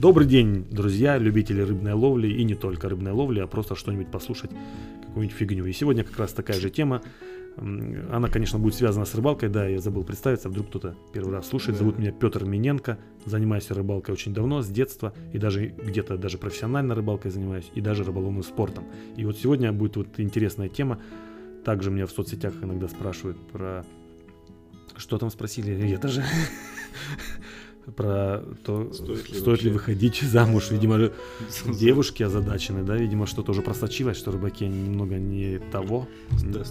Добрый 0.00 0.26
день, 0.26 0.64
друзья, 0.70 1.18
любители 1.18 1.60
рыбной 1.60 1.92
ловли 1.92 2.26
и 2.26 2.42
не 2.42 2.54
только 2.54 2.88
рыбной 2.88 3.12
ловли, 3.12 3.40
а 3.40 3.46
просто 3.46 3.74
что-нибудь 3.74 4.10
послушать, 4.10 4.50
какую-нибудь 5.06 5.36
фигню. 5.36 5.66
И 5.66 5.74
сегодня 5.74 6.04
как 6.04 6.18
раз 6.18 6.32
такая 6.32 6.58
же 6.58 6.70
тема. 6.70 7.02
Она, 7.58 8.28
конечно, 8.28 8.58
будет 8.58 8.76
связана 8.76 9.04
с 9.04 9.14
рыбалкой, 9.14 9.50
да, 9.50 9.68
я 9.68 9.78
забыл 9.78 10.02
представиться, 10.02 10.48
вдруг 10.48 10.68
кто-то 10.68 10.96
первый 11.12 11.34
раз 11.34 11.48
слушает. 11.48 11.76
Зовут 11.76 11.98
меня 11.98 12.12
Петр 12.12 12.46
Миненко, 12.46 12.96
занимаюсь 13.26 13.70
рыбалкой 13.70 14.14
очень 14.14 14.32
давно, 14.32 14.62
с 14.62 14.68
детства, 14.68 15.12
и 15.34 15.38
даже 15.38 15.66
где-то 15.66 16.16
даже 16.16 16.38
профессионально 16.38 16.94
рыбалкой 16.94 17.30
занимаюсь, 17.30 17.70
и 17.74 17.82
даже 17.82 18.02
рыболовным 18.02 18.42
спортом. 18.42 18.84
И 19.18 19.26
вот 19.26 19.36
сегодня 19.36 19.70
будет 19.70 19.96
вот 19.96 20.18
интересная 20.18 20.70
тема. 20.70 20.98
Также 21.62 21.90
меня 21.90 22.06
в 22.06 22.10
соцсетях 22.10 22.54
иногда 22.62 22.88
спрашивают 22.88 23.36
про... 23.52 23.84
Что 24.96 25.18
там 25.18 25.30
спросили? 25.30 25.72
Я 25.86 25.98
даже... 25.98 26.24
Про 27.96 28.44
то, 28.64 28.92
Стоит 28.92 29.30
ли 29.30 29.38
стоит 29.38 29.62
ли 29.62 29.70
выходить 29.70 30.20
замуж. 30.22 30.70
Видимо, 30.70 31.10
девушки 31.80 32.22
озадачены, 32.22 32.84
да? 32.84 32.96
Видимо, 32.96 33.26
что-то 33.26 33.52
уже 33.52 33.62
просочилось, 33.62 34.16
что 34.16 34.32
рыбаки 34.32 34.66
немного 34.66 35.16
не 35.18 35.58
того. 35.58 36.06
Да, 36.42 36.62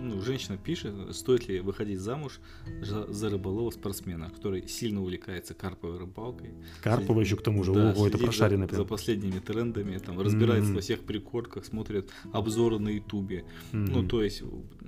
ну, 0.00 0.20
женщина 0.20 0.58
пишет, 0.58 0.94
стоит 1.12 1.48
ли 1.48 1.60
выходить 1.60 2.00
замуж 2.00 2.40
за, 2.82 3.06
за 3.12 3.30
рыболова 3.30 3.70
спортсмена, 3.70 4.30
который 4.30 4.66
сильно 4.68 5.00
увлекается 5.00 5.54
карповой 5.54 5.98
рыбалкой. 5.98 6.50
Карпова 6.82 7.20
еще 7.20 7.36
к 7.36 7.42
тому 7.42 7.64
же. 7.64 7.72
Да, 7.72 7.92
Ого, 7.92 8.08
это 8.08 8.18
прошаренный 8.18 8.68
за, 8.68 8.76
за 8.76 8.84
последними 8.84 9.38
трендами, 9.38 9.96
там, 9.98 10.20
разбирается 10.20 10.70
М. 10.70 10.74
во 10.76 10.80
всех 10.80 11.00
прикорках, 11.00 11.64
смотрит 11.64 12.10
обзоры 12.32 12.78
на 12.78 12.88
ютубе. 12.88 13.44
Ну, 13.72 14.00
Мгм. 14.00 14.08
то 14.08 14.22
есть, 14.22 14.42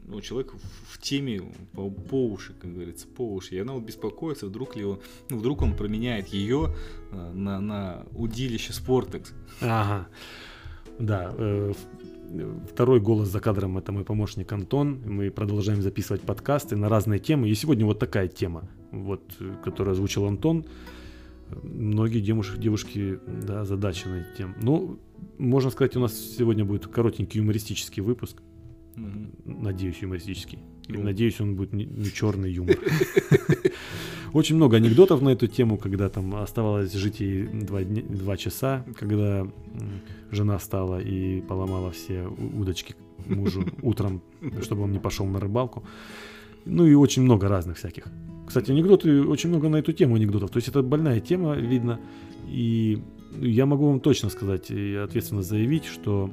ну, 0.07 0.21
человек 0.21 0.53
в, 0.53 0.95
в 0.95 0.99
теме 1.01 1.43
по, 1.73 1.89
по 1.91 2.27
уши, 2.27 2.55
как 2.61 2.73
говорится, 2.73 3.07
по 3.07 3.33
уши. 3.33 3.55
И 3.55 3.59
она 3.59 3.73
вот 3.73 3.85
беспокоится, 3.85 4.47
вдруг 4.47 4.77
ли 4.77 4.85
он, 4.85 5.01
ну, 5.31 5.39
вдруг 5.39 5.54
он 5.63 5.75
променяет 5.75 6.29
ее 6.29 6.75
э, 7.13 7.33
на, 7.33 7.61
на 7.61 8.07
удилище 8.15 8.73
Спортекс. 8.73 9.33
Ага. 9.61 10.09
Да. 10.99 11.33
э, 11.37 11.73
Второй 12.71 13.01
голос 13.01 13.29
за 13.29 13.41
кадром 13.41 13.79
это 13.79 13.93
мой 13.93 14.05
помощник 14.05 14.53
Антон. 14.53 15.01
Мы 15.07 15.31
продолжаем 15.31 15.83
записывать 15.83 16.23
подкасты 16.23 16.75
на 16.75 16.89
разные 16.89 17.21
темы. 17.21 17.49
И 17.49 17.55
сегодня 17.55 17.87
вот 17.87 17.99
такая 17.99 18.29
тема, 18.29 18.69
вот, 18.91 19.23
э, 19.41 19.53
которую 19.63 19.93
озвучил 19.93 20.27
Антон. 20.27 20.65
Многие 21.63 22.21
девушки, 22.21 22.59
девушки 22.59 23.21
да, 23.27 23.61
озадачены 23.61 24.27
тем. 24.37 24.57
Ну, 24.61 24.99
можно 25.39 25.71
сказать, 25.71 25.95
у 25.97 26.01
нас 26.01 26.15
сегодня 26.15 26.65
будет 26.65 26.87
коротенький 26.87 27.39
юмористический 27.39 28.03
выпуск. 28.03 28.43
Мгм. 28.97 29.31
Надеюсь, 29.45 29.99
юмористический. 30.03 30.59
И 30.89 30.93
Ну. 30.93 31.03
надеюсь, 31.03 31.41
он 31.41 31.57
будет 31.57 31.73
не, 31.73 31.87
черный 32.13 32.53
юмор. 32.53 32.79
Очень 34.33 34.57
много 34.57 34.77
анекдотов 34.77 35.23
на 35.23 35.29
эту 35.31 35.47
тему, 35.47 35.77
когда 35.79 36.09
там 36.09 36.35
оставалось 36.35 36.93
жить 36.93 37.21
ей 37.21 37.45
два, 37.47 37.83
дня- 37.85 38.03
два 38.03 38.37
часа, 38.37 38.85
когда 38.99 39.47
жена 40.33 40.59
встала 40.59 41.01
и 41.01 41.41
поломала 41.43 41.91
все 41.93 42.27
удочки 42.27 42.97
мужу 43.27 43.65
утром, 43.83 44.21
чтобы 44.63 44.83
он 44.83 44.93
не 44.93 44.99
пошел 44.99 45.27
на 45.27 45.39
рыбалку. 45.39 45.85
Ну 46.65 46.85
и 46.87 46.95
очень 46.95 47.23
много 47.23 47.49
разных 47.49 47.77
всяких. 47.77 48.07
Кстати, 48.47 48.73
анекдоты, 48.73 49.23
очень 49.23 49.51
много 49.51 49.69
на 49.69 49.77
эту 49.77 49.93
тему 49.93 50.17
анекдотов. 50.17 50.51
То 50.51 50.57
есть 50.59 50.69
это 50.69 50.83
больная 50.83 51.21
тема, 51.21 51.55
видно. 51.55 52.01
И 52.49 52.99
я 53.41 53.67
могу 53.67 53.87
вам 53.87 54.01
точно 54.01 54.31
сказать 54.31 54.71
и 54.71 54.95
ответственно 54.97 55.43
заявить, 55.43 55.85
что 55.85 56.31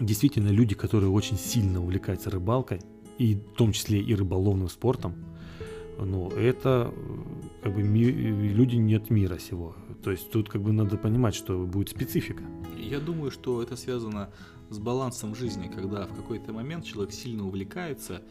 действительно 0.00 0.48
люди, 0.48 0.74
которые 0.74 1.10
очень 1.10 1.36
сильно 1.36 1.80
увлекаются 1.82 2.30
рыбалкой, 2.30 2.80
и 3.18 3.34
в 3.34 3.56
том 3.56 3.72
числе 3.72 4.00
и 4.00 4.14
рыболовным 4.14 4.68
спортом, 4.68 5.14
ну, 5.98 6.30
это 6.30 6.92
э, 6.94 7.62
как 7.62 7.74
бы 7.74 7.82
ми- 7.82 8.10
люди 8.10 8.76
не 8.76 8.94
от 8.94 9.10
мира 9.10 9.38
сего. 9.38 9.76
То 10.02 10.10
есть 10.10 10.30
тут 10.30 10.48
как 10.48 10.62
бы 10.62 10.72
надо 10.72 10.96
понимать, 10.96 11.34
что 11.34 11.66
будет 11.66 11.90
специфика. 11.90 12.42
Я 12.78 12.98
думаю, 13.00 13.30
что 13.30 13.62
это 13.62 13.76
связано 13.76 14.30
с 14.70 14.78
балансом 14.78 15.34
жизни, 15.34 15.70
когда 15.74 16.06
в 16.06 16.14
какой-то 16.14 16.52
момент 16.54 16.84
человек 16.86 17.12
сильно 17.12 17.46
увлекается, 17.46 18.22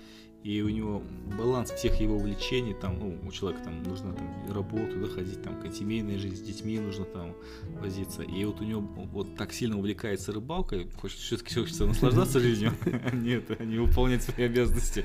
и 0.44 0.62
у 0.62 0.70
него 0.70 1.04
баланс 1.38 1.70
всех 1.72 2.00
его 2.00 2.16
увлечений, 2.16 2.74
там, 2.74 2.98
ну, 2.98 3.18
у 3.28 3.32
человека 3.32 3.64
там 3.66 3.84
нужно 3.84 4.14
там 4.14 4.54
работу, 4.54 4.98
да, 5.02 5.08
ходить, 5.08 5.42
там, 5.44 5.56
семейная 5.74 6.18
жизнь, 6.18 6.38
с 6.38 6.40
детьми 6.42 6.80
нужно 6.80 7.04
там 7.06 7.34
возиться, 7.82 8.24
и 8.24 8.46
вот 8.46 8.62
у 8.62 8.64
него 8.64 8.82
вот 9.12 9.36
так 9.36 9.52
сильно 9.52 9.78
увлекается 9.78 10.32
рыбалкой, 10.32 10.88
хочет, 11.02 11.18
все-таки 11.20 11.54
хочется 11.56 11.86
наслаждаться 11.86 12.40
жизнью, 12.48 12.72
а 12.86 13.14
нет, 13.16 13.44
а 13.60 13.64
не 13.66 13.78
выполнять 13.80 14.24
свои 14.24 14.46
обязанности, 14.46 15.04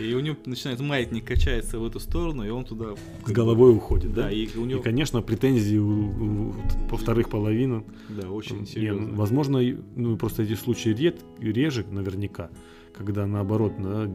и 0.00 0.12
у 0.14 0.20
него 0.20 0.36
начинает 0.44 0.80
маятник 0.80 1.24
качается 1.24 1.78
в 1.78 1.86
эту 1.86 2.00
сторону, 2.00 2.44
и 2.44 2.50
он 2.50 2.64
туда... 2.64 2.94
С 3.26 3.30
головой 3.30 3.74
уходит, 3.76 4.12
да? 4.12 4.22
Да, 4.24 4.30
и 4.32 4.48
у 4.56 4.64
И, 4.64 4.68
него, 4.68 4.82
конечно, 4.82 5.22
претензии 5.22 5.78
у, 5.78 6.48
у- 6.50 6.54
по 6.90 6.96
вторых 6.96 7.28
половину. 7.30 7.84
да, 8.08 8.28
очень 8.28 8.66
серьезно. 8.66 9.14
возможно, 9.14 9.60
ну, 9.94 10.16
просто 10.16 10.42
эти 10.42 10.54
случаи 10.54 10.88
ред, 10.90 11.20
реже 11.40 11.86
наверняка, 11.90 12.50
когда 12.96 13.26
наоборот, 13.26 13.72
да, 13.78 14.08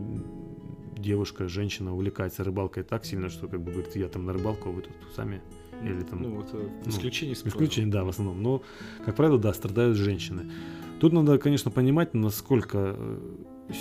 девушка, 0.97 1.47
женщина 1.47 1.94
увлекается 1.94 2.44
рыбалкой 2.44 2.84
так 2.84 3.06
сильно, 3.06 3.29
что 3.29 3.47
как 3.47 3.62
бы 3.62 3.72
говорит, 3.72 3.95
я 3.95 4.07
там 4.07 4.25
на 4.25 4.34
рыбалку, 4.34 4.69
а 4.69 4.72
вы 4.72 4.81
тут 4.81 4.94
сами. 5.16 5.41
Или 5.84 6.01
там 6.01 6.22
Ну, 6.22 6.41
это 6.41 6.57
ну, 6.57 6.90
исключение 6.90 7.88
да, 7.91 8.03
в 8.03 8.09
основном. 8.09 8.44
Но, 8.44 8.62
как 9.06 9.16
правило, 9.16 9.40
да, 9.40 9.53
страдают 9.53 9.95
женщины. 9.97 10.51
Тут 11.00 11.13
надо, 11.13 11.38
конечно, 11.38 11.72
понимать, 11.72 12.13
насколько 12.13 12.95
э, 12.97 13.19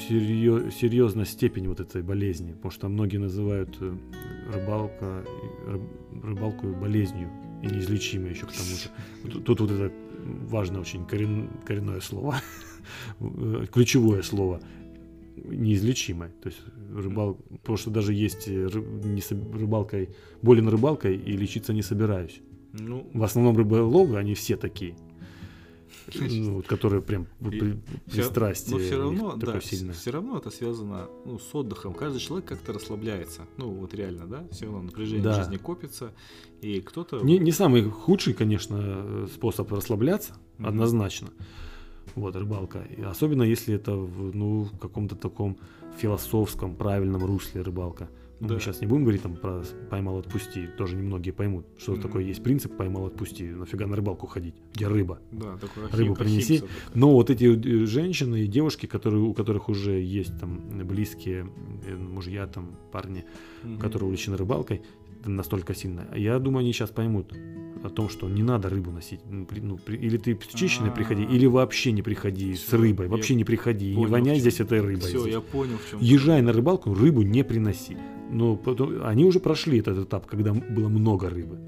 серьё- 0.08 0.70
серьезна 0.70 1.24
степень 1.24 1.66
вот 1.66 1.80
этой 1.80 2.02
болезни. 2.02 2.52
Потому 2.52 2.70
что 2.70 2.88
многие 2.88 3.16
называют 3.16 3.76
э, 3.80 3.96
рыбалка, 4.54 5.24
рыб- 5.66 6.22
рыбалку 6.22 6.68
болезнью 6.68 7.28
и 7.64 7.66
неизлечимой 7.66 8.30
еще 8.30 8.46
к 8.46 8.52
тому 8.52 8.68
же. 8.76 9.32
Тут, 9.32 9.44
тут 9.44 9.60
вот 9.60 9.70
это 9.72 9.92
важное 10.48 10.80
очень 10.80 11.04
корен- 11.04 11.48
коренное 11.66 12.00
слово, 12.00 12.36
э, 13.20 13.66
ключевое 13.72 14.22
слово 14.22 14.60
неизлечимое. 15.44 16.30
То 16.42 16.48
есть 16.48 16.60
рыбал, 16.94 17.34
потому 17.60 17.76
что 17.78 17.90
даже 17.90 18.12
есть 18.14 18.48
э, 18.48 18.66
ры- 18.66 19.04
не 19.06 19.20
соб- 19.20 19.52
рыбалкой, 19.58 20.08
болен 20.42 20.68
рыбалкой 20.68 21.16
и 21.16 21.36
лечиться 21.36 21.72
не 21.72 21.82
собираюсь. 21.82 22.40
Ну, 22.72 23.08
В 23.14 23.22
основном 23.22 23.56
рыболовы, 23.56 24.16
они 24.18 24.34
все 24.34 24.56
такие. 24.56 24.94
Ну, 26.14 26.54
вот, 26.54 26.66
которые 26.66 27.02
прям 27.02 27.26
при- 27.38 27.78
пристрастие 28.10 28.76
но 28.76 28.82
все 28.82 28.96
равно, 28.98 29.36
да, 29.36 29.60
сильное. 29.60 29.92
все 29.94 30.10
равно 30.10 30.38
это 30.38 30.50
связано 30.50 31.08
ну, 31.26 31.38
с 31.38 31.54
отдыхом. 31.54 31.92
Каждый 31.92 32.18
человек 32.20 32.46
как-то 32.48 32.72
расслабляется. 32.72 33.42
Ну, 33.58 33.68
вот 33.70 33.92
реально, 33.94 34.26
да, 34.26 34.46
все 34.50 34.64
равно 34.66 34.82
напряжение 34.82 35.22
Да. 35.22 35.32
в 35.34 35.36
жизни 35.36 35.58
копится. 35.58 36.12
И 36.62 36.80
кто-то... 36.80 37.20
Не, 37.20 37.38
не 37.38 37.52
самый 37.52 37.82
худший, 37.90 38.32
конечно, 38.32 38.78
э, 38.80 39.26
способ 39.34 39.70
расслабляться, 39.70 40.32
Мгм. 40.56 40.68
однозначно. 40.68 41.28
Вот, 42.18 42.36
рыбалка. 42.36 42.80
И 42.96 43.02
особенно 43.02 43.42
если 43.42 43.74
это 43.74 43.92
в 43.96 44.34
ну, 44.36 44.64
в 44.64 44.78
каком-то 44.78 45.16
таком 45.16 45.56
философском, 45.98 46.74
правильном 46.74 47.24
русле 47.24 47.62
рыбалка. 47.62 48.08
Ну, 48.40 48.46
Да. 48.48 48.54
Мы 48.54 48.60
сейчас 48.60 48.80
не 48.80 48.86
будем 48.86 49.02
говорить 49.02 49.22
там 49.22 49.34
про 49.36 49.64
поймал 49.90 50.18
отпусти, 50.18 50.68
тоже 50.78 50.94
немногие 50.96 51.32
поймут, 51.32 51.66
что 51.76 51.92
Мгм. 51.92 52.02
такое 52.02 52.22
есть 52.22 52.40
принцип 52.44 52.76
поймал 52.76 53.06
отпусти, 53.06 53.42
нафига 53.50 53.86
на 53.88 53.96
рыбалку 53.96 54.28
ходить, 54.28 54.54
где 54.74 54.86
рыба. 54.86 55.18
Да, 55.32 55.56
такой 55.56 55.88
Рыбу 55.90 56.14
принеси. 56.14 56.58
такой. 56.60 56.70
Но 56.94 57.12
вот 57.14 57.30
эти 57.30 57.44
э, 57.46 57.86
женщины 57.86 58.42
и 58.44 58.46
девушки, 58.46 58.86
которые, 58.86 59.22
у 59.24 59.34
которых 59.34 59.68
уже 59.68 60.00
есть 60.00 60.38
там 60.38 60.60
близкие 60.86 61.48
э, 61.84 61.96
мужья, 61.96 62.46
там 62.46 62.76
парни, 62.92 63.24
Мгм. 63.64 63.78
которые 63.80 64.06
увлечены 64.06 64.36
рыбалкой 64.36 64.82
настолько 65.24 65.74
сильно, 65.74 66.06
я 66.14 66.38
думаю, 66.38 66.60
они 66.60 66.72
сейчас 66.72 66.90
поймут 66.90 67.32
о 67.84 67.88
том, 67.90 68.08
что 68.08 68.28
не 68.28 68.42
надо 68.42 68.68
рыбу 68.68 68.90
носить. 68.90 69.20
Ну, 69.30 69.46
при- 69.46 69.60
ну, 69.60 69.78
при- 69.78 69.96
или 69.96 70.16
ты 70.16 70.36
с 70.50 70.54
чищенной 70.54 70.90
А. 70.90 70.92
приходи, 70.92 71.22
или 71.22 71.46
вообще 71.46 71.92
не 71.92 72.02
приходи 72.02 72.54
с 72.54 72.62
Всё, 72.64 72.76
рыбой, 72.76 73.06
я 73.06 73.10
вообще 73.12 73.34
не 73.34 73.44
приходи, 73.44 73.86
и 73.86 73.90
не 73.90 73.96
понял, 73.96 74.10
воняй 74.10 74.38
здесь 74.40 74.60
этой 74.60 74.80
рыбой. 74.80 75.08
Все, 75.08 75.20
здесь. 75.20 75.34
я 75.34 75.40
понял, 75.40 75.76
в 75.78 75.90
чем. 75.90 76.00
Езжай 76.00 76.42
на 76.42 76.52
рыбалку, 76.52 76.92
рыбу 76.94 77.22
не 77.22 77.44
приноси. 77.44 77.96
Но 78.30 78.56
потом, 78.56 79.04
они 79.04 79.24
уже 79.24 79.38
прошли 79.40 79.78
этот 79.78 79.98
этап, 80.06 80.26
когда 80.26 80.52
было 80.52 80.88
много 80.88 81.30
рыбы. 81.30 81.58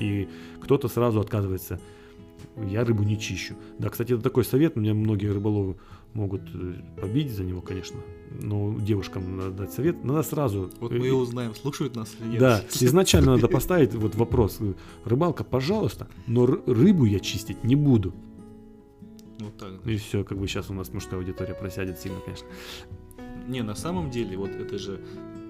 И 0.00 0.28
кто-то 0.60 0.88
сразу 0.88 1.20
отказывается. 1.20 1.80
Я 2.68 2.84
рыбу 2.84 3.02
не 3.04 3.18
чищу. 3.18 3.54
Да, 3.78 3.88
кстати, 3.88 4.12
это 4.14 4.22
такой 4.22 4.44
совет. 4.44 4.74
Меня 4.76 4.94
многие 4.94 5.26
рыболовы 5.26 5.76
могут 6.14 6.42
э, 6.54 6.74
побить 7.00 7.30
за 7.30 7.44
него, 7.44 7.60
конечно. 7.60 8.00
Но 8.30 8.78
девушкам 8.78 9.36
надо 9.36 9.50
дать 9.50 9.72
совет. 9.72 10.04
Надо 10.04 10.22
сразу... 10.22 10.70
Вот 10.80 10.92
э, 10.92 10.98
мы 10.98 11.06
и 11.06 11.10
узнаем, 11.10 11.54
слушают 11.54 11.96
нас 11.96 12.14
или 12.20 12.28
нет. 12.30 12.40
Да, 12.40 12.64
изначально 12.80 13.32
надо 13.32 13.48
поставить 13.48 13.94
вот 13.94 14.14
вопрос. 14.14 14.58
Рыбалка, 15.04 15.44
пожалуйста, 15.44 16.08
но 16.26 16.46
рыбу 16.46 17.04
я 17.04 17.20
чистить 17.20 17.64
не 17.64 17.76
буду. 17.76 18.14
Вот 19.38 19.56
так. 19.56 19.86
И 19.86 19.96
все, 19.96 20.24
как 20.24 20.38
бы 20.38 20.48
сейчас 20.48 20.70
у 20.70 20.74
нас 20.74 20.92
мужская 20.92 21.18
аудитория 21.20 21.54
просядет 21.54 21.98
сильно, 21.98 22.18
конечно. 22.20 22.48
Не, 23.46 23.62
на 23.62 23.74
самом 23.74 24.10
деле, 24.10 24.36
вот 24.36 24.50
это 24.50 24.78
же 24.78 25.00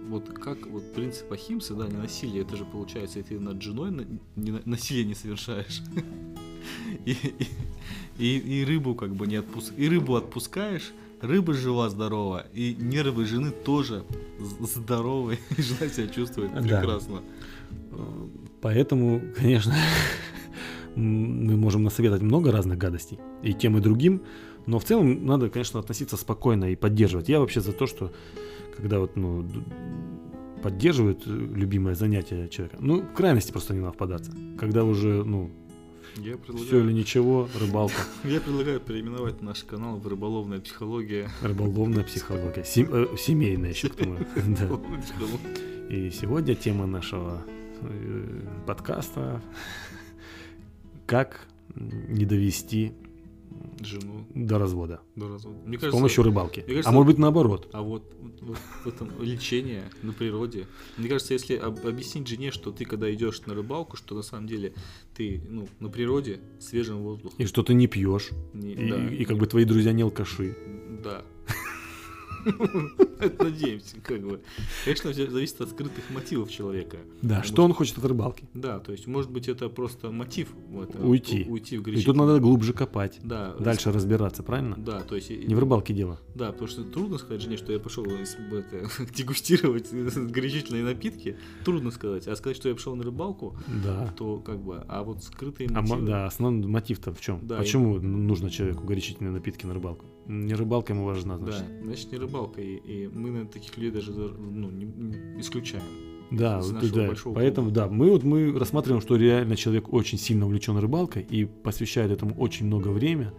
вот 0.08 0.28
как 0.28 0.66
вот 0.66 0.93
принцип 0.94 1.32
Ахимсы, 1.32 1.75
да, 1.75 1.87
не 1.87 1.96
насилие, 1.96 2.43
это 2.43 2.56
же 2.56 2.64
получается, 2.64 3.19
и 3.19 3.22
ты 3.22 3.38
над 3.38 3.61
женой 3.62 3.90
на- 3.90 4.06
не 4.37 4.52
на- 4.52 4.62
насилие 4.64 5.04
не 5.04 5.14
совершаешь. 5.14 5.82
И, 7.05 7.16
и- 8.19 8.38
и- 8.38 8.64
рыбу 8.64 8.94
как 8.94 9.14
бы 9.14 9.26
не 9.26 9.37
отпускаешь. 9.37 9.78
И 9.81 9.88
рыбу 9.88 10.16
отпускаешь, 10.16 10.93
рыба 11.20 11.52
жива, 11.55 11.88
здорова, 11.90 12.46
и 12.55 12.75
нервы 12.78 13.25
жены 13.25 13.50
тоже 13.50 14.05
з- 14.40 14.66
здоровые, 14.66 15.38
и 15.58 15.62
жена 15.62 15.88
себя 15.90 16.06
чувствует 16.08 16.52
Да. 16.55 16.60
прекрасно. 16.60 17.20
Э, 17.93 17.96
Поэтому, 18.60 19.20
конечно, 19.37 19.75
мы 20.96 21.56
можем 21.56 21.84
насоветовать 21.84 22.22
много 22.22 22.50
разных 22.52 22.76
гадостей, 22.78 23.19
и 23.43 23.52
тем, 23.52 23.76
и 23.78 23.81
другим, 23.81 24.20
но 24.66 24.78
в 24.78 24.84
целом 24.84 25.25
надо, 25.26 25.49
конечно, 25.49 25.78
относиться 25.81 26.16
спокойно 26.16 26.66
и 26.72 26.76
поддерживать. 26.76 27.28
Я 27.28 27.38
вообще 27.40 27.61
за 27.61 27.72
то, 27.72 27.87
что 27.87 28.12
когда 28.76 28.99
вот, 28.99 29.16
ну, 29.16 29.46
поддерживают 30.62 31.22
э, 31.26 31.31
любимое 31.31 31.94
занятие 31.94 32.49
человека, 32.49 32.78
ну, 32.81 33.02
в 33.02 33.12
крайности 33.14 33.52
просто 33.52 33.75
не 33.75 33.81
надо 33.81 33.93
впадаться. 33.93 34.32
Когда 34.58 34.84
уже, 34.84 35.22
ну, 35.25 35.50
Я 36.16 36.22
все 36.22 36.31
или 36.32 36.37
предлагаю, 36.37 36.94
ничего, 36.94 37.49
рыбалка, 37.60 37.94
я 38.25 38.40
предлагаю 38.40 38.81
переименовать 38.81 39.43
наш 39.43 39.62
канал 39.64 39.99
в 39.99 40.06
«Рыболовная 40.06 40.60
психология». 40.60 41.28
рыболовная 41.43 42.05
психология, 42.05 42.64
сем- 42.64 42.88
э, 42.93 43.16
семейная 43.16 43.70
еще 43.70 43.88
к 43.88 43.94
тому. 43.96 44.19
Да. 44.37 44.69
И 45.94 46.10
сегодня 46.10 46.55
тема 46.55 46.87
нашего 46.87 47.43
э, 47.82 48.40
подкаста 48.66 49.40
«Как 51.06 51.46
не 51.75 52.25
довести 52.25 52.93
Жену 53.81 54.26
до 54.34 54.58
развода 54.58 55.00
до 55.16 55.28
развода. 55.28 55.58
Мне 55.64 55.76
с 55.78 55.81
кажется, 55.81 55.99
помощью 55.99 56.25
рыбалки». 56.25 56.60
мне 56.60 56.69
кажется- 56.69 56.90
а 56.90 56.93
может 56.93 57.06
быть 57.08 57.19
наоборот. 57.19 57.69
А 57.72 57.82
вот, 57.82 58.12
вот- 58.40 58.58
в 58.84 58.87
этом 58.88 59.10
лечение 59.22 59.84
на 60.02 60.12
природе. 60.12 60.66
Мне 60.96 61.08
кажется, 61.08 61.34
если 61.34 61.55
об- 61.56 61.87
объяснить 61.87 62.26
жене, 62.26 62.50
что 62.50 62.72
ты 62.72 62.84
когда 62.84 63.12
идешь 63.12 63.43
на 63.46 63.55
рыбалку, 63.55 63.96
что 63.96 64.14
на 64.14 64.22
самом 64.22 64.46
деле 64.46 64.75
ты 65.14 65.40
ну, 65.49 65.69
на 65.81 65.88
природе, 65.88 66.40
свежим 66.60 66.99
воздухом. 67.02 67.37
И 67.38 67.46
что 67.46 67.62
ты 67.62 67.75
не 67.75 67.87
пьешь, 67.87 68.31
Не- 68.52 68.72
и, 68.72 68.88
да, 68.90 69.08
и 69.14 69.25
как 69.25 69.38
бы 69.38 69.46
твои 69.46 69.64
друзья 69.64 69.93
не 69.93 70.02
алкаши. 70.02 70.56
Да. 71.02 71.22
Это 73.20 73.44
Надеемся, 73.44 73.96
как 74.02 74.20
бы. 74.23 74.40
Конечно, 74.85 75.12
все 75.12 75.31
зависит 75.31 75.61
от 75.61 75.70
скрытых 75.70 76.05
мотивов 76.11 76.50
человека. 76.50 76.99
Да, 77.23 77.43
что 77.43 77.64
он 77.64 77.73
хочет 77.75 77.99
от 77.99 78.05
рыбалки. 78.05 78.44
Да, 78.55 78.79
то 78.79 78.93
есть, 78.93 79.06
может 79.06 79.31
быть, 79.31 79.49
это 79.49 79.69
просто 79.69 80.11
мотив. 80.11 80.49
Уйти. 81.02 81.44
Уйти 81.49 81.79
в 81.79 81.87
И 81.88 82.02
тут 82.02 82.17
надо 82.17 82.38
глубже 82.40 82.73
копать, 82.73 83.19
Да. 83.23 83.55
дальше 83.58 83.93
разбираться, 83.93 84.43
правильно? 84.43 84.76
Да, 84.79 85.00
то 85.00 85.17
есть... 85.17 85.31
Не 85.31 85.55
в 85.55 85.58
рыбалке 85.58 85.94
дело. 85.94 86.20
Да, 86.35 86.52
потому 86.52 86.69
что 86.69 86.85
трудно 86.85 87.19
сказать 87.19 87.43
жене, 87.43 87.56
что 87.56 87.73
я 87.73 87.79
пошел 87.79 88.05
дегустировать 89.17 89.93
горячительные 89.93 90.85
напитки. 90.85 91.37
Трудно 91.64 91.90
сказать. 91.90 92.26
А 92.29 92.37
сказать, 92.37 92.56
что 92.56 92.69
я 92.69 92.75
пошел 92.75 92.94
на 92.96 93.02
рыбалку, 93.05 93.56
Да. 93.85 94.12
то 94.17 94.38
как 94.38 94.61
бы... 94.61 94.85
А 94.88 95.02
вот 95.02 95.23
скрытые 95.25 95.69
А 95.70 95.75
мо- 95.75 95.81
мотивы... 95.82 96.06
да, 96.06 96.26
основной 96.26 96.69
мотив-то 96.70 97.12
в 97.12 97.20
чем? 97.20 97.40
Да, 97.46 97.58
Почему 97.58 97.99
нужно 98.00 98.50
человеку 98.50 98.85
горячительные 98.85 99.32
напитки 99.32 99.67
на 99.67 99.75
рыбалку? 99.75 100.06
Не 100.26 100.55
рыбалка 100.55 100.93
ему 100.93 101.05
важна, 101.06 101.38
значит. 101.38 101.61
Да, 101.61 101.85
значит, 101.85 102.12
не 102.12 102.19
рыбалка. 102.19 102.27
И, 102.58 102.76
и 102.76 103.08
мы, 103.08 103.30
наверное, 103.30 103.52
таких 103.52 103.76
людей 103.76 103.90
даже 103.92 104.12
ну, 104.12 104.70
не- 104.70 104.84
не 104.84 105.40
исключаем. 105.40 105.84
Да, 106.30 106.60
вот, 106.60 106.92
да. 106.92 107.14
Поэтому, 107.34 107.70
да, 107.70 107.88
мы 107.88 108.10
вот 108.10 108.22
мы 108.22 108.52
рассматриваем, 108.58 109.00
что 109.00 109.16
реально 109.16 109.56
человек 109.56 109.92
очень 109.92 110.19
сильно 110.19 110.44
увлечен 110.46 110.76
рыбалкой 110.76 111.22
и 111.22 111.46
посвящает 111.46 112.10
этому 112.10 112.34
очень 112.34 112.66
много 112.66 112.88
времени. 112.88 113.30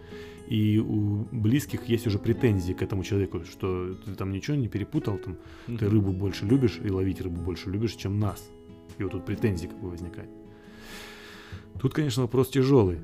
И 0.47 0.79
у 0.79 1.27
близких 1.31 1.87
есть 1.87 2.07
уже 2.07 2.17
претензии 2.17 2.73
к 2.73 2.81
этому 2.81 3.03
человеку, 3.03 3.43
что 3.45 3.93
ты 3.93 4.15
там 4.15 4.31
ничего 4.31 4.57
не 4.57 4.67
перепутал, 4.67 5.19
там, 5.19 5.37
ты 5.67 5.85
Мгм. 5.85 5.89
рыбу 5.91 6.11
больше 6.11 6.45
любишь 6.45 6.79
и 6.83 6.89
ловить 6.89 7.21
рыбу 7.21 7.39
больше 7.39 7.69
любишь, 7.69 7.93
чем 7.93 8.19
нас. 8.19 8.49
И 8.97 9.03
вот 9.03 9.11
тут 9.11 9.25
претензии 9.25 9.67
как 9.67 9.79
бы 9.79 9.89
возникают. 9.91 10.31
Тут, 11.79 11.93
конечно, 11.93 12.23
вопрос 12.23 12.49
тяжелый. 12.49 12.97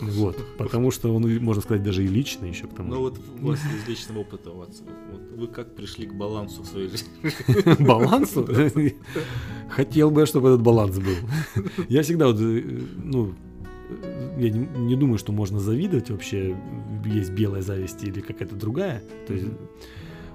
Вот, 0.00 0.36
потому 0.58 0.90
что 0.90 1.14
он, 1.14 1.22
можно 1.42 1.62
сказать, 1.62 1.82
даже 1.82 2.04
и 2.04 2.08
личный 2.08 2.50
еще 2.50 2.66
к 2.66 2.74
тому. 2.74 2.90
Ну 2.90 3.00
вот 3.00 3.20
у 3.40 3.46
вас 3.48 3.60
из 3.60 3.88
личного 3.88 4.20
опыта, 4.20 4.50
у 4.50 4.58
вас, 4.58 4.82
вот 5.10 5.38
вы 5.38 5.48
как 5.48 5.74
пришли 5.74 6.06
к 6.06 6.14
балансу 6.14 6.62
в 6.62 6.66
своей 6.66 6.88
жизни? 6.88 7.08
балансу. 7.84 8.48
Хотел 9.70 10.10
бы, 10.10 10.20
я, 10.20 10.26
чтобы 10.26 10.48
этот 10.48 10.62
баланс 10.62 10.98
был. 10.98 11.64
Я 11.88 12.02
всегда 12.02 12.26
вот, 12.26 12.40
э, 12.40 12.80
ну, 13.02 13.34
я 14.38 14.50
не, 14.50 14.66
не 14.78 14.96
думаю, 14.96 15.18
что 15.18 15.32
можно 15.32 15.58
завидовать 15.58 16.10
вообще, 16.10 16.56
есть 17.04 17.30
белая 17.30 17.62
зависть 17.62 18.02
или 18.04 18.20
какая-то 18.20 18.56
другая. 18.56 19.02
То 19.26 19.34
есть, 19.34 19.46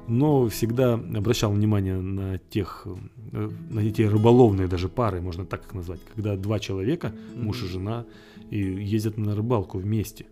но 0.09 0.47
всегда 0.49 0.95
обращал 0.95 1.51
внимание 1.51 1.99
на 2.01 2.37
тех, 2.37 2.87
э, 3.31 3.49
на 3.69 3.79
эти 3.79 4.01
рыболовные 4.01 4.67
даже 4.67 4.89
пары, 4.89 5.21
можно 5.21 5.45
так 5.45 5.65
их 5.65 5.73
назвать, 5.73 6.01
когда 6.15 6.35
два 6.35 6.59
человека, 6.59 7.13
муж 7.35 7.63
и 7.63 7.67
жена, 7.67 8.05
и 8.49 8.59
ездят 8.59 9.17
на 9.17 9.35
рыбалку 9.35 9.77
вместе. 9.77 10.25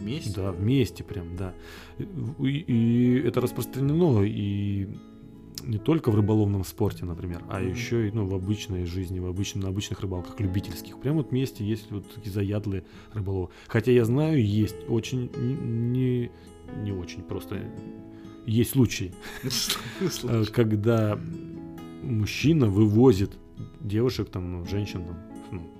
Вместе? 0.00 0.32
Да, 0.34 0.52
вместе 0.52 1.04
прям, 1.04 1.36
да. 1.36 1.54
И, 1.98 2.44
и 2.44 3.18
это 3.26 3.40
распространено 3.40 4.22
и 4.22 4.88
не 5.64 5.78
только 5.78 6.10
в 6.10 6.14
рыболовном 6.14 6.64
спорте, 6.64 7.04
например, 7.04 7.42
а 7.48 7.60
Мгм. 7.60 7.70
еще 7.70 8.08
и 8.08 8.12
ну, 8.12 8.26
в 8.26 8.34
обычной 8.34 8.84
жизни, 8.84 9.18
в 9.18 9.26
обычном, 9.26 9.64
на 9.64 9.68
обычных 9.70 10.00
рыбалках 10.00 10.38
любительских. 10.38 10.98
Прям 11.00 11.16
вот 11.16 11.30
вместе 11.30 11.64
есть 11.64 11.90
вот 11.90 12.08
такие 12.14 12.30
заядлые 12.32 12.84
рыболовы. 13.12 13.48
Хотя 13.66 13.90
я 13.90 14.04
знаю, 14.04 14.44
есть 14.44 14.76
очень 14.88 15.30
не, 15.36 16.30
не 16.82 16.92
очень 16.92 17.22
просто 17.22 17.62
есть 18.46 18.70
случаи, 18.70 19.12
э, 20.22 20.44
когда 20.52 21.18
мужчина 22.02 22.66
вывозит 22.66 23.36
девушек, 23.80 24.30
там, 24.30 24.52
ну, 24.52 24.66
женщин, 24.66 25.04
там, 25.04 25.18
ну, 25.50 25.70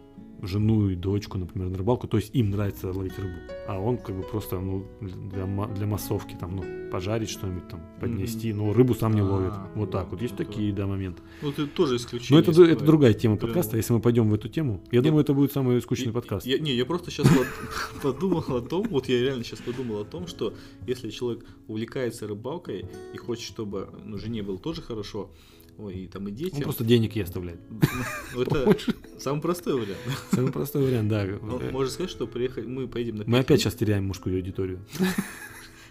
жену 0.43 0.89
и 0.91 0.95
дочку, 0.97 1.39
например, 1.39 1.69
на 1.71 1.79
рыбалку, 1.79 2.07
то 2.09 2.17
есть 2.19 2.35
им 2.35 2.51
нравится 2.51 2.93
ловить 2.93 3.19
рыбу, 3.19 3.37
а 3.69 3.79
он 3.79 3.97
как 3.99 4.15
бы 4.17 4.23
просто, 4.23 4.59
ну, 4.61 4.87
для, 5.01 5.47
для 5.75 5.87
массовки, 5.87 6.37
там, 6.39 6.57
ну, 6.57 6.65
пожарить 6.91 7.31
что-нибудь, 7.31 7.69
там, 7.69 7.81
поднести, 8.01 8.53
но 8.53 8.73
рыбу 8.73 8.95
сам 8.95 9.15
не 9.15 9.21
А, 9.21 9.25
ловит. 9.25 9.53
Вот 9.75 9.91
так 9.91 10.11
вот, 10.11 10.21
есть 10.23 10.35
это- 10.35 10.45
такие, 10.45 10.73
да, 10.73 10.87
моменты. 10.87 11.23
Ну, 11.43 11.51
это 11.51 11.67
тоже 11.67 11.93
Но 11.93 11.97
исключение. 11.97 12.41
это, 12.43 12.51
из 12.53 12.59
это 12.59 12.67
правил. 12.75 12.87
другая 12.87 13.15
тема 13.15 13.37
подкаста, 13.37 13.77
если 13.77 13.93
мы 13.95 14.01
пойдем 14.01 14.29
в 14.31 14.35
эту 14.35 14.49
тему, 14.49 14.83
я 14.93 15.03
думаю, 15.03 15.23
это 15.23 15.35
будет 15.35 15.53
самый 15.53 15.81
скучный 15.81 16.13
подкаст. 16.13 16.47
Не, 16.47 16.75
я 16.77 16.85
просто 16.85 17.11
сейчас 17.11 17.27
подумал 18.03 18.45
о 18.57 18.61
том, 18.61 18.87
вот 18.89 19.09
я 19.09 19.21
реально 19.21 19.45
сейчас 19.45 19.61
подумал 19.61 20.01
о 20.01 20.05
том, 20.05 20.27
что 20.27 20.55
если 20.87 21.11
человек 21.11 21.45
увлекается 21.67 22.27
рыбалкой 22.27 22.85
и 23.15 23.17
хочет, 23.17 23.45
чтобы 23.45 23.89
ну, 24.05 24.19
жене 24.19 24.43
было 24.43 24.59
тоже 24.59 24.83
хорошо, 24.83 25.31
ой, 25.79 25.95
и 25.95 26.07
там 26.09 26.27
и 26.29 26.31
Он 26.31 26.37
детям, 26.37 26.63
просто 26.63 26.85
денег 26.85 27.15
ей 27.17 27.23
оставляет. 27.25 27.61
ну, 28.35 28.43
это 28.43 28.77
самый 29.19 29.41
простой 29.41 29.75
вариант. 29.75 29.99
Самый 30.33 30.53
простой 30.53 30.85
вариант, 30.85 31.09
да. 31.09 31.27
Ну, 31.27 31.61
Можно 31.71 31.91
сказать, 31.91 32.11
что 32.11 32.27
приехать, 32.27 32.67
мы 32.67 32.89
поедем 32.89 33.17
на 33.17 33.25
Мы 33.27 33.39
опять 33.39 33.61
сейчас 33.61 33.75
теряем 33.75 34.07
мужскую 34.07 34.37
аудиторию. 34.37 34.85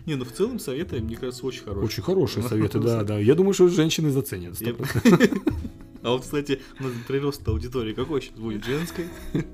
Не, 0.06 0.16
ну 0.16 0.24
в 0.26 0.32
целом 0.32 0.60
советы, 0.60 1.00
мне 1.00 1.16
кажется, 1.16 1.46
очень 1.46 1.64
хорошие. 1.64 1.86
Очень 1.86 2.04
хорошие 2.04 2.44
советы, 2.44 2.80
да, 2.80 3.04
да. 3.04 3.18
Я 3.18 3.34
думаю, 3.34 3.54
что 3.54 3.68
женщины 3.70 4.12
заценят. 4.12 4.60
Я- 4.62 4.72
100%. 4.72 5.42
А 6.06 6.12
вот, 6.12 6.22
кстати, 6.22 6.62
прирост 7.08 7.48
аудитории 7.48 7.96
какой 7.96 8.22
сейчас 8.22 8.38
будет? 8.38 8.63
Женской? 8.63 9.06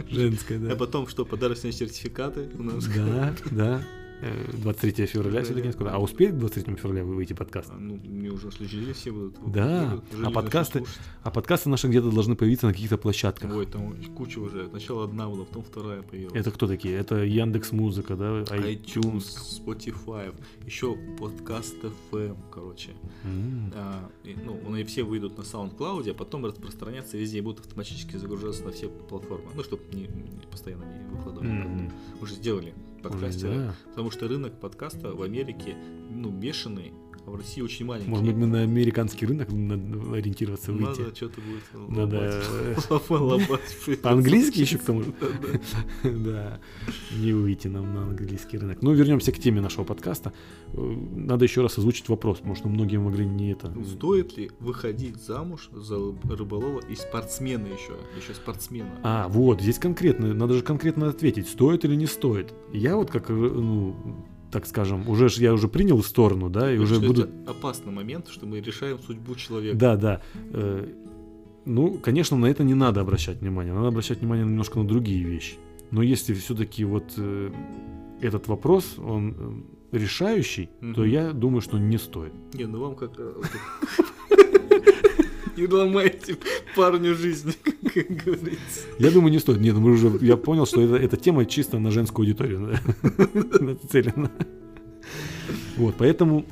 Женская, 0.09 0.57
А 0.57 0.59
да. 0.59 0.75
потом 0.75 1.07
что, 1.07 1.23
подарочные 1.23 1.71
сертификаты 1.71 2.49
у 2.59 2.63
нас? 2.63 2.85
Да, 2.87 3.33
да. 3.51 3.87
Э, 4.21 4.51
23 4.53 5.05
февраля 5.07 5.43
все-таки 5.43 5.67
не 5.67 5.73
скоро. 5.73 5.89
А 5.89 5.99
успеет 5.99 6.35
к 6.35 6.37
23 6.37 6.75
февраля 6.75 7.03
вы 7.03 7.15
выйти 7.15 7.33
подкаст? 7.33 7.69
А, 7.71 7.77
Ну, 7.79 7.95
мне 8.03 8.29
уже 8.29 8.51
следили 8.51 8.93
все 8.93 9.11
будут. 9.11 9.35
Да, 9.51 10.01
будут 10.11 10.25
а 10.27 10.29
подкасты-. 10.31 10.85
А 11.23 11.31
подкасты 11.31 11.69
наши 11.69 11.87
где-то 11.87 12.11
должны 12.11 12.35
появиться 12.35 12.67
на 12.67 12.73
каких-то 12.73 12.97
площадках. 12.97 13.51
Ой, 13.53 13.65
там 13.65 13.95
куча 14.15 14.39
уже. 14.39 14.67
Сначала 14.69 15.05
одна 15.05 15.27
была, 15.27 15.45
потом 15.45 15.63
вторая 15.63 16.03
появилась. 16.03 16.35
Это 16.35 16.51
кто 16.51 16.67
такие? 16.67 16.95
Это 16.95 17.23
Яндекс 17.23 17.71
Музыка, 17.71 18.15
да? 18.15 18.41
iTunes, 18.43 19.25
Spotify, 19.65 20.33
еще 20.65 20.95
подкаст 21.19 21.77
FM, 22.11 22.37
короче. 22.51 22.91
М. 23.23 23.71
А, 23.75 24.09
и, 24.23 24.35
ну, 24.45 24.59
они 24.71 24.83
все 24.83 25.03
выйдут 25.03 25.37
на 25.37 25.41
SoundCloud, 25.41 26.11
а 26.11 26.13
потом 26.13 26.45
распространяться 26.45 27.17
везде 27.17 27.39
и 27.39 27.41
будут 27.41 27.61
автоматически 27.61 28.17
загружаться 28.17 28.63
на 28.63 28.71
все 28.71 28.87
платформы. 28.87 29.49
Ну, 29.55 29.63
чтобы 29.63 29.81
не, 29.93 30.01
не- 30.01 30.47
постоянно 30.51 30.83
не 30.83 31.15
выкладывать. 31.15 31.49
Мгм. 31.49 31.91
Уже 32.21 32.35
сделали 32.35 32.73
Подкастеры. 33.01 33.55
да. 33.55 33.75
Потому 33.89 34.11
что 34.11 34.27
рынок 34.27 34.59
подкаста 34.59 35.13
в 35.13 35.21
Америке, 35.21 35.75
ну, 36.09 36.29
бешеный, 36.29 36.93
а 37.25 37.31
в 37.31 37.35
России 37.35 37.61
очень 37.61 37.85
маленький. 37.85 38.09
Может 38.09 38.25
быть, 38.25 38.35
мы 38.35 38.47
на 38.47 38.61
американский 38.61 39.25
рынок 39.25 39.51
надо 39.51 40.13
ориентироваться, 40.13 40.71
выйти. 40.71 41.01
Надо 41.01 41.15
что-то 41.15 41.41
будет 41.41 41.97
Надо 41.97 42.41
по-английски 44.01 44.59
еще 44.59 44.77
к 44.77 44.83
тому 44.83 45.03
же. 45.03 45.13
Да, 46.03 46.59
не 47.17 47.33
выйти 47.33 47.67
нам 47.67 47.93
на 47.93 48.03
английский 48.03 48.57
рынок. 48.57 48.81
Ну, 48.81 48.93
вернемся 48.93 49.31
к 49.31 49.39
теме 49.39 49.61
нашего 49.61 49.83
подкаста. 49.83 50.33
Э, 50.73 50.77
Надо 51.15 51.45
еще 51.45 51.61
раз 51.61 51.77
озвучить 51.77 52.09
вопрос, 52.09 52.37
потому 52.37 52.55
что 52.55 52.69
многие 52.69 52.97
могли 52.97 53.25
не 53.25 53.51
это. 53.51 53.73
Стоит 53.83 54.37
ли 54.37 54.51
выходить 54.59 55.17
замуж 55.17 55.69
за 55.71 55.97
рыболова 56.29 56.79
и 56.79 56.95
спортсмена 56.95 57.67
еще? 57.67 57.93
Еще 58.17 58.33
спортсмена. 58.33 58.89
А, 59.03 59.27
вот, 59.27 59.61
здесь 59.61 59.79
конкретно, 59.79 60.33
надо 60.33 60.55
же 60.55 60.61
конкретно 60.61 61.09
ответить, 61.09 61.47
стоит 61.47 61.85
или 61.85 61.95
не 61.95 62.07
стоит. 62.07 62.53
Я 62.73 62.95
вот 62.95 63.11
как, 63.11 63.29
э, 63.29 63.33
ну, 63.33 63.95
так 64.51 64.65
скажем, 64.67 65.07
уже 65.09 65.27
я 65.37 65.53
уже 65.53 65.67
принял 65.67 66.03
сторону, 66.03 66.49
да, 66.49 66.71
и 66.71 66.77
Потому 66.77 66.83
уже 66.97 67.07
буду... 67.07 67.21
Это 67.23 67.51
опасный 67.51 67.91
момент, 67.91 68.27
что 68.29 68.45
мы 68.45 68.59
решаем 68.61 68.99
судьбу 68.99 69.35
человека. 69.35 69.77
Да, 69.77 69.95
да. 69.95 70.21
Э, 70.53 70.87
Ну, 71.65 71.93
конечно, 72.03 72.37
на 72.37 72.47
это 72.47 72.63
не 72.63 72.73
надо 72.73 73.01
обращать 73.01 73.37
внимание. 73.41 73.73
Надо 73.73 73.87
обращать 73.87 74.19
внимание 74.21 74.45
немножко 74.45 74.79
на 74.79 74.87
другие 74.87 75.23
вещи. 75.23 75.55
Но 75.91 76.01
если 76.01 76.33
все-таки 76.33 76.85
вот 76.85 77.13
э, 77.17 77.51
этот 78.21 78.47
вопрос, 78.47 78.97
он 78.97 79.35
э, 79.91 79.97
решающий, 79.97 80.69
то 80.79 81.01
Мгм. 81.01 81.03
я 81.03 81.31
думаю, 81.33 81.61
что 81.61 81.77
не 81.77 81.97
стоит. 81.99 82.33
Не, 82.53 82.65
ну 82.65 82.79
вам 82.79 82.95
как... 82.95 83.11
вот 85.61 85.71
и 85.71 85.73
ломаете 85.73 86.37
парню 86.75 87.15
жизнь, 87.15 87.55
как 87.93 88.07
говорится. 88.07 88.81
Я 88.99 89.11
думаю, 89.11 89.31
не 89.31 89.39
стоит. 89.39 89.59
Нет, 89.59 89.75
мы 89.75 89.91
уже, 89.91 90.11
я 90.21 90.37
понял, 90.37 90.65
что 90.65 90.81
это, 90.81 90.95
эта 90.95 91.17
тема 91.17 91.45
чисто 91.45 91.79
на 91.79 91.91
женскую 91.91 92.25
аудиторию 92.25 92.59
нацелена. 93.59 94.31
Вот, 95.77 95.95
поэтому 95.97 96.45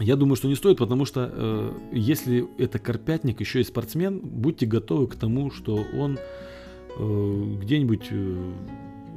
я 0.00 0.16
думаю, 0.16 0.36
что 0.36 0.48
не 0.48 0.54
стоит, 0.56 0.78
потому 0.78 1.04
что 1.04 1.30
э, 1.32 1.72
если 1.92 2.46
это 2.58 2.78
карпятник, 2.78 3.40
еще 3.40 3.60
и 3.60 3.64
спортсмен, 3.64 4.20
будьте 4.20 4.66
готовы 4.66 5.06
к 5.06 5.14
тому, 5.14 5.50
что 5.50 5.84
он 5.96 6.18
э, 6.98 7.56
где-нибудь 7.62 8.08
э, 8.10 8.52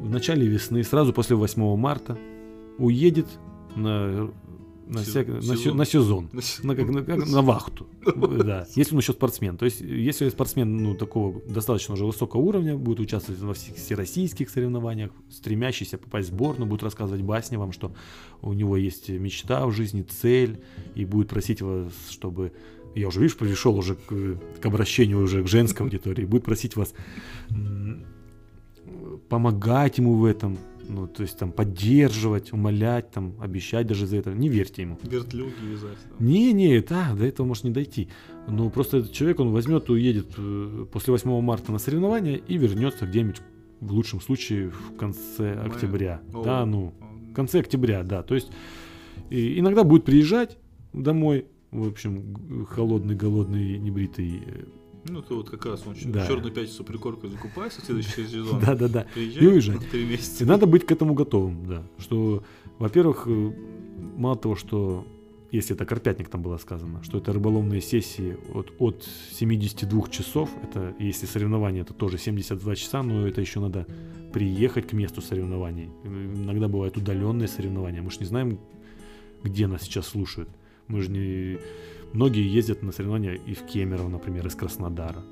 в 0.01 0.09
начале 0.09 0.45
весны, 0.45 0.83
сразу 0.83 1.13
после 1.13 1.35
8 1.35 1.75
марта, 1.77 2.17
уедет 2.77 3.27
на 3.75 4.29
на, 4.89 5.03
Сезон. 5.03 5.23
всяк- 5.23 5.27
на, 5.47 5.57
се- 5.57 5.73
на 5.73 5.85
сезон, 5.85 6.29
на, 6.63 6.75
как, 6.75 6.89
на, 6.89 7.03
как- 7.03 7.27
на 7.27 7.41
вахту, 7.41 7.87
да, 8.15 8.67
если 8.75 8.93
он 8.95 8.99
еще 9.01 9.13
спортсмен. 9.13 9.57
То 9.57 9.65
есть, 9.65 9.81
если 9.81 10.29
спортсмен 10.29 10.77
ну, 10.77 10.95
такого 10.95 11.41
достаточно 11.47 11.93
уже 11.93 12.05
высокого 12.05 12.41
уровня, 12.41 12.77
будет 12.77 12.99
участвовать 12.99 13.41
во 13.41 13.53
всех 13.53 13.75
всероссийских 13.75 14.49
соревнованиях, 14.49 15.11
стремящийся 15.29 15.97
попасть 15.97 16.29
в 16.29 16.33
сборную, 16.33 16.69
будет 16.69 16.83
рассказывать 16.83 17.21
басни 17.21 17.57
вам, 17.57 17.71
что 17.71 17.91
у 18.41 18.53
него 18.53 18.77
есть 18.77 19.09
мечта 19.09 19.65
в 19.65 19.71
жизни, 19.71 20.03
цель, 20.03 20.61
и 20.95 21.05
будет 21.05 21.29
просить 21.29 21.61
вас, 21.61 21.91
чтобы... 22.09 22.53
Я 22.95 23.09
уже, 23.09 23.19
видишь, 23.19 23.37
пришел 23.37 23.77
уже 23.77 23.95
к, 23.95 24.39
к 24.61 24.65
обращению 24.65 25.21
уже 25.21 25.43
к 25.43 25.47
женской 25.47 25.85
аудитории, 25.85 26.25
будет 26.25 26.43
просить 26.43 26.75
вас 26.75 26.93
помогать 29.29 29.97
ему 29.97 30.15
в 30.15 30.25
этом, 30.25 30.57
ну, 30.87 31.07
то 31.07 31.23
есть 31.23 31.37
там 31.37 31.51
поддерживать, 31.51 32.53
умолять, 32.53 33.11
там, 33.11 33.35
обещать 33.39 33.87
даже 33.87 34.05
за 34.05 34.17
это. 34.17 34.33
Не 34.33 34.49
верьте 34.49 34.83
ему. 34.83 34.97
Вертлюги 35.03 35.53
вязать. 35.63 35.97
Не, 36.19 36.53
не, 36.53 36.79
да, 36.81 37.13
до 37.13 37.25
этого 37.25 37.45
может 37.47 37.63
не 37.63 37.71
дойти. 37.71 38.09
Но 38.47 38.69
просто 38.69 38.97
этот 38.97 39.11
человек, 39.11 39.39
он 39.39 39.51
возьмет 39.51 39.89
и 39.89 39.91
уедет 39.91 40.33
э, 40.37 40.85
после 40.91 41.11
8 41.11 41.41
марта 41.41 41.71
на 41.71 41.79
соревнования 41.79 42.35
и 42.35 42.57
вернется 42.57 43.05
где-нибудь, 43.05 43.41
в 43.79 43.93
лучшем 43.93 44.21
случае, 44.21 44.69
в 44.69 44.95
конце 44.97 45.55
Мая. 45.55 45.65
октября. 45.65 46.21
О. 46.33 46.43
Да, 46.43 46.65
ну, 46.65 46.93
в 47.29 47.33
конце 47.33 47.59
октября, 47.59 48.03
да. 48.03 48.23
То 48.23 48.35
есть 48.35 48.49
и 49.29 49.59
иногда 49.59 49.83
будет 49.83 50.05
приезжать 50.05 50.57
домой, 50.93 51.45
в 51.71 51.87
общем, 51.87 52.65
холодный, 52.69 53.15
голодный, 53.15 53.77
небритый. 53.77 54.41
Ну, 55.09 55.21
то 55.21 55.35
вот 55.35 55.49
как 55.49 55.65
раз 55.65 55.83
он 55.85 55.95
Да. 56.11 56.27
черную 56.27 56.51
пятницу 56.53 56.83
прикоркой 56.83 57.29
закупается 57.29 57.81
в 57.81 57.85
следующий 57.85 58.27
сезон. 58.27 58.59
Да-да-да. 58.59 59.05
Приезжает 59.13 59.43
И 59.43 59.47
уезжает. 59.47 59.81
на 59.81 59.87
три 59.87 60.05
месяца. 60.05 60.43
И 60.43 60.47
надо 60.47 60.65
быть 60.67 60.85
к 60.85 60.91
этому 60.91 61.13
готовым, 61.13 61.65
да. 61.65 61.83
Что, 61.97 62.43
во-первых, 62.79 63.23
э, 63.27 63.51
мало 64.17 64.35
того, 64.35 64.55
что 64.55 65.05
если 65.51 65.75
это 65.75 65.85
Карпятник 65.85 66.27
там 66.29 66.41
было 66.41 66.57
сказано, 66.57 67.01
что 67.03 67.19
это 67.19 67.31
рыболовные 67.31 67.79
сессии 67.81 68.37
от, 68.53 68.73
от 68.79 69.07
72 69.31 70.09
часов, 70.09 70.49
это 70.61 70.93
если 70.99 71.25
соревнования, 71.25 71.83
это 71.83 71.93
тоже 71.93 72.17
72 72.17 72.75
часа, 72.75 73.01
но 73.01 73.25
это 73.25 73.39
еще 73.39 73.61
надо 73.61 73.87
приехать 74.33 74.87
к 74.87 74.93
месту 74.93 75.21
соревнований. 75.21 75.89
Иногда 76.03 76.67
бывают 76.67 76.97
удаленные 76.97 77.47
соревнования. 77.47 78.01
Мы 78.01 78.11
же 78.11 78.19
не 78.19 78.25
знаем, 78.25 78.59
где 79.41 79.67
нас 79.67 79.83
сейчас 79.83 80.07
слушают. 80.07 80.49
Мы 80.89 81.01
же 81.01 81.11
не... 81.11 81.59
Многие 82.13 82.47
ездят 82.47 82.83
на 82.83 82.91
соревнования 82.91 83.33
и 83.33 83.53
в 83.53 83.63
Кемерово, 83.65 84.09
например, 84.09 84.47
из 84.47 84.55
Краснодара. 84.55 85.23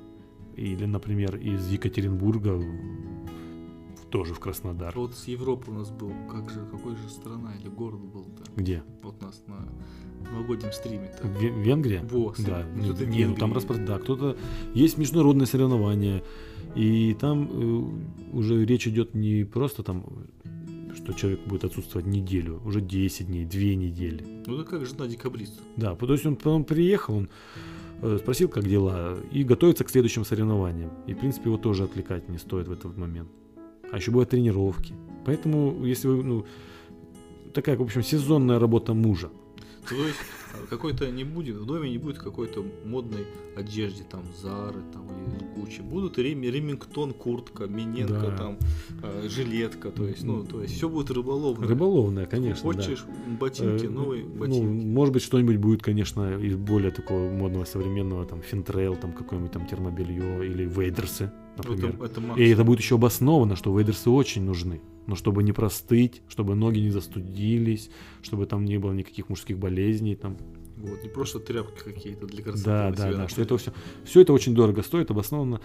Или, 0.56 0.84
например, 0.86 1.36
из 1.36 1.68
Екатеринбурга 1.70 2.54
в- 2.56 4.06
тоже 4.10 4.34
в 4.34 4.40
Краснодар. 4.40 4.92
Вот 4.96 5.14
с 5.14 5.26
Европы 5.28 5.70
у 5.70 5.74
нас 5.74 5.90
был, 5.90 6.12
как 6.30 6.48
же, 6.50 6.60
какой 6.70 6.96
же 6.96 7.08
страна 7.10 7.54
или 7.60 7.68
город 7.68 8.00
был-то? 8.00 8.44
Где? 8.56 8.82
Вот 9.02 9.20
нас 9.20 9.42
на 9.48 9.68
новогоднем 10.30 10.72
стриме-то. 10.72 11.26
Ве- 11.28 11.62
Венгрия? 11.62 12.02
Во, 12.10 12.32
Да, 12.38 12.64
ну, 12.74 12.84
кто-то 12.84 13.04
в 13.04 13.08
не, 13.08 13.26
ну 13.26 13.34
там 13.34 13.52
распро... 13.52 13.74
да, 13.76 13.98
кто-то 13.98 14.36
есть 14.74 14.96
международные 14.96 15.46
соревнования, 15.46 16.22
и 16.76 17.14
там 17.20 17.48
э, 17.52 18.36
уже 18.36 18.64
речь 18.64 18.86
идет 18.86 19.14
не 19.14 19.44
просто 19.44 19.82
там, 19.82 20.04
что 20.96 21.12
человек 21.12 21.40
будет 21.46 21.64
отсутствовать 21.64 22.06
неделю, 22.06 22.60
уже 22.64 22.80
10 22.80 23.26
дней, 23.26 23.44
2 23.44 23.60
недели. 23.60 24.24
Ну 24.46 24.56
да 24.56 24.64
как 24.64 24.86
жена 24.86 25.06
декабрист. 25.06 25.60
Да, 25.76 25.94
то 25.94 26.12
есть 26.12 26.26
он 26.26 26.36
потом 26.36 26.64
приехал, 26.64 27.16
он 27.16 27.28
э, 28.02 28.18
спросил, 28.18 28.48
как 28.48 28.66
дела, 28.68 29.18
и 29.30 29.44
готовится 29.44 29.84
к 29.84 29.90
следующим 29.90 30.24
соревнованиям. 30.24 30.90
И, 31.06 31.14
в 31.14 31.18
принципе, 31.18 31.50
его 31.50 31.58
тоже 31.58 31.84
отвлекать 31.84 32.28
не 32.28 32.38
стоит 32.38 32.68
в 32.68 32.72
этот 32.72 32.96
момент. 32.96 33.28
А 33.92 33.96
еще 33.96 34.10
бывают 34.10 34.30
тренировки. 34.30 34.94
Поэтому, 35.24 35.84
если 35.84 36.08
вы, 36.08 36.22
ну, 36.22 36.46
такая, 37.52 37.76
в 37.76 37.82
общем, 37.82 38.02
сезонная 38.02 38.58
работа 38.58 38.94
мужа. 38.94 39.30
То 39.88 39.94
есть 39.94 40.18
а, 40.54 40.66
какой-то 40.68 41.10
не 41.10 41.24
будет, 41.24 41.56
в 41.56 41.64
доме 41.66 41.90
не 41.90 41.98
будет 41.98 42.18
какой-то 42.18 42.64
модной 42.84 43.24
одежды, 43.56 44.04
там, 44.10 44.22
Зары, 44.42 44.80
там, 44.92 45.06
или 45.06 45.44
Гуччи. 45.60 45.80
Будут 45.80 46.18
Рем- 46.18 46.42
Ремингтон, 46.42 47.12
куртка, 47.12 47.66
Миненко, 47.66 48.12
Да. 48.14 48.36
там, 48.36 48.58
э, 49.02 49.28
жилетка, 49.28 49.90
то 49.90 50.04
есть, 50.06 50.24
ну, 50.24 50.44
то 50.44 50.62
есть 50.62 50.74
все 50.74 50.88
будет 50.88 51.10
рыболовное. 51.10 51.68
Рыболовная, 51.68 52.26
конечно, 52.26 52.72
да. 52.72 52.78
Хочешь 52.78 53.04
ботинки, 53.38 53.86
Э, 53.86 53.88
новые 53.90 54.24
ну, 54.24 54.34
ботинки. 54.34 54.84
может 54.86 55.12
быть, 55.14 55.22
что-нибудь 55.22 55.56
будет, 55.56 55.82
конечно, 55.82 56.38
из 56.38 56.56
более 56.56 56.90
такого 56.90 57.30
модного, 57.30 57.64
современного, 57.64 58.24
там, 58.26 58.42
финтрейл, 58.42 58.96
там, 58.96 59.12
какое-нибудь 59.12 59.52
там 59.52 59.66
термобелье 59.66 60.46
или 60.46 60.64
вейдерсы, 60.64 61.30
например. 61.56 61.94
это, 62.02 62.20
это 62.20 62.40
И 62.40 62.48
это 62.48 62.64
будет 62.64 62.80
еще 62.80 62.96
обосновано, 62.96 63.56
что 63.56 63.76
вейдерсы 63.76 64.10
очень 64.10 64.42
нужны. 64.42 64.80
Но 65.06 65.14
чтобы 65.14 65.42
не 65.42 65.52
простыть, 65.52 66.22
чтобы 66.28 66.54
ноги 66.54 66.80
не 66.80 66.90
застудились, 66.90 67.90
чтобы 68.22 68.46
там 68.46 68.64
не 68.64 68.78
было 68.78 68.92
никаких 68.92 69.28
мужских 69.28 69.58
болезней, 69.58 70.16
там. 70.16 70.36
Вот, 70.76 71.02
не 71.02 71.08
просто 71.08 71.40
тряпки 71.40 71.82
какие-то 71.82 72.26
для 72.26 72.42
красоты. 72.42 72.64
Да, 72.64 72.90
да, 72.90 73.12
да, 73.12 73.28
что 73.28 73.42
это 73.42 73.56
все, 73.56 73.72
все 74.04 74.20
это 74.20 74.32
очень 74.32 74.54
дорого 74.54 74.82
стоит, 74.82 75.10
обоснованно 75.10 75.60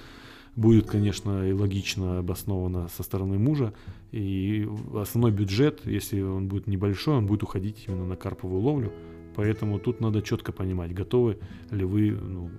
будет, 0.56 0.88
конечно, 0.88 1.48
и 1.48 1.54
логично 1.54 2.20
обосновано 2.20 2.88
со 2.90 3.04
стороны 3.04 3.38
мужа. 3.38 3.74
И 4.12 4.68
основной 4.94 5.32
бюджет, 5.32 5.82
если 5.86 6.22
он 6.22 6.48
будет 6.48 6.68
небольшой, 6.68 7.16
он 7.16 7.26
будет 7.26 7.44
уходить 7.44 7.86
именно 7.88 8.06
на 8.06 8.16
карповую 8.16 8.62
ловлю. 8.62 8.94
Поэтому 9.36 9.80
тут 9.80 10.02
надо 10.02 10.22
четко 10.22 10.52
понимать, 10.52 10.94
готовы 10.94 11.40
ли 11.70 11.86
вы 11.86 12.12
ну, 12.12 12.52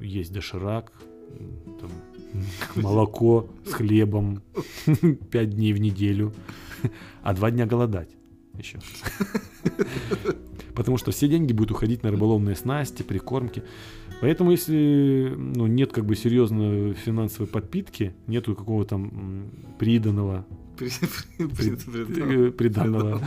есть 0.00 0.32
доширак, 0.32 0.92
там, 1.80 1.90
молоко 2.82 3.48
с 3.66 3.72
хлебом. 3.72 4.42
5 5.30 5.50
дней 5.50 5.72
в 5.72 5.80
неделю, 5.80 6.32
а 7.22 7.34
2 7.34 7.50
дня 7.50 7.66
голодать 7.66 8.10
еще. 8.58 8.78
Потому 10.74 10.96
что 10.96 11.10
все 11.10 11.28
деньги 11.28 11.52
будут 11.52 11.72
уходить 11.72 12.02
на 12.02 12.10
рыболовные 12.10 12.56
снасти, 12.56 13.02
прикормки. 13.02 13.62
Поэтому 14.20 14.52
если 14.52 15.34
ну, 15.36 15.66
нет 15.66 15.92
как 15.92 16.06
бы 16.06 16.14
серьезной 16.16 16.94
финансовой 16.94 17.48
подпитки, 17.48 18.14
нету 18.26 18.54
какого-то 18.54 18.90
там 18.90 19.04
м, 19.04 19.50
приданного, 19.78 20.46
При- 20.78 20.88
при- 20.88 21.46
при- 21.46 21.76
при- 21.76 22.04
при- 22.04 22.48
э, 22.48 22.50
приданного, 22.52 23.20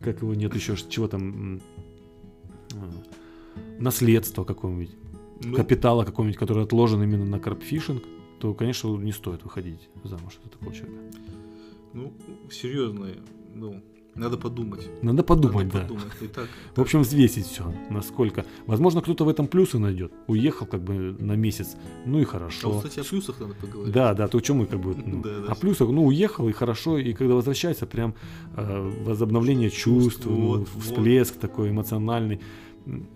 как 0.00 0.22
его 0.22 0.34
нет 0.34 0.54
еще, 0.54 0.76
чего 0.88 1.08
там, 1.08 1.60
а, 2.74 2.90
наследства 3.78 4.44
какого-нибудь, 4.44 4.90
Ну, 5.40 5.56
капитала 5.56 6.04
какого-нибудь, 6.04 6.38
который 6.38 6.64
отложен 6.64 7.02
именно 7.02 7.24
на 7.24 7.38
карпфишинг, 7.38 8.02
то, 8.40 8.54
конечно, 8.54 8.88
не 8.96 9.12
стоит 9.12 9.44
выходить 9.44 9.88
замуж 10.04 10.38
за 10.42 10.50
такого 10.50 10.74
человека. 10.74 11.02
Ну, 11.92 12.12
серьезно, 12.50 13.08
ну, 13.54 13.82
надо 14.18 14.36
подумать. 14.36 14.88
Надо 15.02 15.22
подумать, 15.22 15.66
Надо 15.66 15.78
да. 15.78 15.80
подумать. 15.82 16.12
И 16.20 16.26
так, 16.26 16.48
В 16.74 16.80
общем, 16.80 17.02
взвесить 17.02 17.46
все, 17.46 17.72
насколько. 17.88 18.44
Возможно, 18.66 19.00
кто-то 19.00 19.24
в 19.24 19.28
этом 19.28 19.46
плюсы 19.46 19.78
найдет. 19.78 20.12
Уехал 20.26 20.66
как 20.66 20.82
бы 20.82 21.16
на 21.18 21.36
месяц, 21.36 21.76
ну 22.04 22.18
и 22.18 22.24
а 22.24 22.26
хорошо. 22.26 22.70
вот, 22.70 22.84
кстати, 22.84 23.06
о 23.06 23.08
плюсах 23.08 23.38
надо 23.40 23.54
поговорить. 23.54 23.94
Да, 23.94 24.14
да, 24.14 24.26
то 24.26 24.40
чем 24.40 24.56
мы 24.56 24.66
как 24.66 24.80
бы. 24.80 24.94
ну, 24.94 25.22
Да, 25.28 25.40
да. 25.46 25.52
О 25.52 25.54
плюсах, 25.54 25.88
ну, 25.90 26.04
уехал 26.06 26.48
и 26.48 26.52
хорошо, 26.52 26.98
и 26.98 27.12
когда 27.12 27.34
возвращается, 27.34 27.86
прям 27.86 28.14
э, 28.56 28.92
возобновление 29.04 29.70
чувств, 29.70 29.88
Чувств, 29.88 30.26
ну, 30.26 30.58
вот, 30.58 30.68
всплеск 30.82 31.36
такой 31.36 31.70
эмоциональный. 31.70 32.40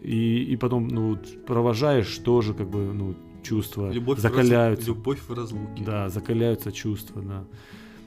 И, 0.02 0.44
и 0.44 0.56
потом, 0.56 0.88
ну, 0.88 1.16
провожаешь 1.46 2.18
тоже, 2.18 2.52
как 2.54 2.68
бы, 2.68 2.92
ну, 2.92 3.14
чувства 3.42 3.90
Любовь, 3.90 4.18
в 4.18 4.20
закаляются. 4.20 4.88
раз- 4.88 4.96
любовь 4.96 5.18
в 5.26 5.32
разлуке. 5.32 5.84
Да, 5.84 6.08
закаляются 6.08 6.70
чувства, 6.72 7.22
да. 7.22 7.44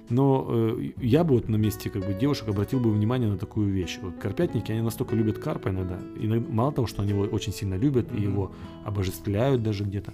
Но 0.09 0.45
э, 0.49 0.91
я 1.01 1.23
бы 1.23 1.33
вот 1.33 1.49
на 1.49 1.55
месте 1.55 1.89
как 1.89 2.05
бы 2.05 2.13
девушек 2.13 2.47
обратил 2.47 2.79
бы 2.79 2.91
внимание 2.91 3.27
на 3.29 3.37
такую 3.37 3.69
вещь. 3.73 3.97
Вот 4.01 4.13
карпятники, 4.17 4.71
они 4.71 4.81
настолько 4.81 5.15
любят 5.15 5.39
карпа 5.39 5.69
иногда. 5.69 5.99
иногда 6.19 6.47
мало 6.53 6.71
того, 6.71 6.85
что 6.87 7.01
они 7.01 7.11
его 7.11 7.23
очень 7.23 7.51
сильно 7.51 7.73
любят 7.75 8.11
и 8.11 8.15
Мгм. 8.17 8.23
его 8.23 8.51
обожествляют 8.85 9.63
даже 9.63 9.83
где-то, 9.83 10.13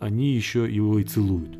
они 0.00 0.32
еще 0.34 0.70
его 0.70 0.98
и 0.98 1.04
целуют. 1.04 1.58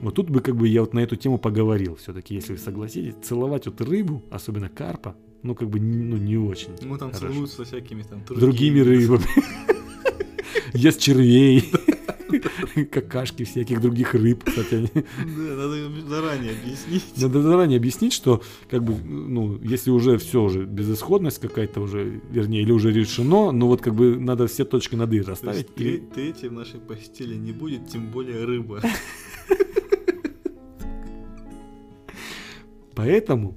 Вот 0.00 0.14
тут 0.14 0.30
бы 0.30 0.40
как 0.40 0.56
бы 0.56 0.66
я 0.66 0.80
вот 0.80 0.94
на 0.94 1.00
эту 1.00 1.16
тему 1.16 1.36
поговорил 1.38 1.96
все-таки, 1.96 2.34
если 2.34 2.52
вы 2.54 2.58
согласитесь. 2.58 3.14
Целовать 3.22 3.66
вот 3.66 3.80
рыбу, 3.82 4.22
особенно 4.30 4.68
карпа, 4.70 5.14
ну 5.44 5.54
как 5.54 5.68
бы 5.68 5.78
ну, 5.78 6.16
не 6.16 6.36
очень. 6.36 6.70
Ну, 6.82 6.96
там 6.98 7.12
Хорошо. 7.12 7.32
целуются 7.32 7.56
со 7.58 7.64
всякими 7.64 8.02
там 8.02 8.24
Другими 8.28 8.80
рыбами. 8.80 9.24
Ест 10.74 11.00
червей. 11.00 11.70
какашки 12.90 13.44
всяких 13.44 13.80
других 13.80 14.14
рыб, 14.14 14.42
кстати. 14.42 14.90
Да, 14.94 15.54
надо 15.54 16.00
заранее 16.08 16.52
объяснить. 16.52 17.04
Надо 17.16 17.42
заранее 17.42 17.76
объяснить, 17.76 18.12
что 18.12 18.42
как 18.70 18.82
бы, 18.82 18.94
ну, 18.94 19.60
если 19.62 19.90
уже 19.90 20.16
все 20.18 20.42
уже 20.42 20.64
безысходность 20.64 21.40
какая-то 21.40 21.80
уже, 21.80 22.20
вернее, 22.30 22.62
или 22.62 22.72
уже 22.72 22.90
решено, 22.90 23.52
ну 23.52 23.66
вот 23.66 23.82
как 23.82 23.94
бы 23.94 24.18
надо 24.18 24.46
все 24.46 24.64
точки 24.64 24.96
над 24.96 25.12
«и» 25.12 25.20
расставить. 25.20 25.68
и- 25.76 25.98
третьей 25.98 26.48
в 26.48 26.52
нашей 26.52 26.80
постели 26.80 27.34
не 27.34 27.52
будет, 27.52 27.88
тем 27.88 28.10
более 28.10 28.44
рыба. 28.44 28.80
Поэтому 32.94 33.56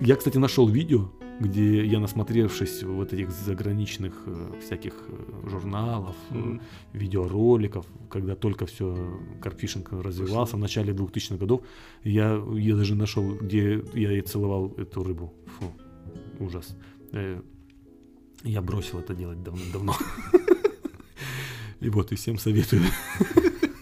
я, 0.00 0.16
кстати, 0.16 0.38
нашел 0.38 0.68
видео, 0.68 1.10
где 1.40 1.84
я, 1.86 2.00
насмотревшись 2.00 2.82
вот 2.82 3.12
этих 3.12 3.30
заграничных 3.30 4.12
э, 4.26 4.52
всяких 4.60 4.94
э, 5.08 5.48
журналов, 5.50 6.16
э, 6.30 6.34
Мгм. 6.34 6.60
видеороликов, 6.94 7.86
когда 8.10 8.34
только 8.34 8.64
все 8.66 8.94
карпфишинг 9.42 9.92
развивался 9.92 10.56
в 10.56 10.60
начале 10.60 10.92
2000-х 10.94 11.36
годов, 11.36 11.60
я, 12.04 12.42
я 12.54 12.74
даже 12.76 12.94
нашел, 12.94 13.34
где 13.34 13.82
я 13.94 14.12
и 14.12 14.22
целовал 14.22 14.72
эту 14.78 15.04
рыбу. 15.04 15.32
Фу, 15.58 15.72
ужас. 16.44 16.76
Э, 17.12 17.40
Я 18.44 18.62
бросил 18.62 18.98
это 19.00 19.14
делать 19.14 19.42
давно-давно. 19.42 19.94
И 21.80 21.90
вот, 21.90 22.12
и 22.12 22.14
всем 22.14 22.38
советую. 22.38 22.82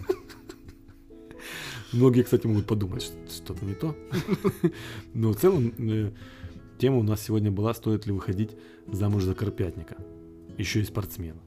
Многие, 1.95 2.23
кстати, 2.23 2.47
могут 2.47 2.67
подумать, 2.67 3.03
что 3.03 3.17
что-то 3.31 3.65
не 3.65 3.75
то. 3.75 3.95
Но 5.15 5.33
в 5.33 5.37
целом 5.37 5.73
э, 5.79 6.11
тема 6.79 6.99
у 6.99 7.03
нас 7.03 7.23
сегодня 7.23 7.51
была, 7.51 7.73
стоит 7.75 8.07
ли 8.07 8.13
выходить 8.13 8.51
замуж 8.93 9.23
за 9.25 9.35
карпятника. 9.35 9.97
Еще 10.59 10.81
и 10.81 10.85
спортсмена. 10.85 11.41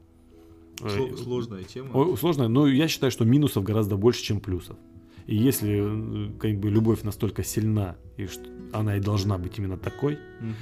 Э, 0.81 0.87
Сло- 0.87 1.17
Сложная 1.17 1.63
тема. 1.63 1.89
О, 1.93 2.15
Сложно, 2.17 2.47
но 2.47 2.67
я 2.67 2.87
считаю, 2.87 3.11
что 3.11 3.25
минусов 3.25 3.63
гораздо 3.63 3.97
больше, 3.97 4.23
чем 4.23 4.39
плюсов. 4.39 4.77
И 5.25 5.35
если 5.35 6.29
э, 6.29 6.31
как 6.39 6.57
бы 6.59 6.69
любовь 6.69 7.03
настолько 7.03 7.43
сильна, 7.43 7.95
и 8.17 8.25
что 8.27 8.49
она 8.73 8.97
и 8.97 8.99
должна 9.01 9.37
быть 9.37 9.57
именно 9.59 9.77
такой, 9.77 10.17
Мгм. 10.39 10.55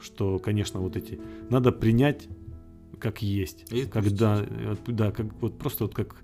что, 0.00 0.38
конечно, 0.38 0.80
вот 0.80 0.96
эти 0.96 1.18
надо 1.50 1.72
принять 1.72 2.28
как 2.98 3.22
есть, 3.22 3.72
И 3.72 3.86
когда, 3.86 4.46
да, 4.86 5.10
как 5.10 5.26
вот 5.40 5.56
просто 5.58 5.84
вот 5.84 5.94
как 5.94 6.16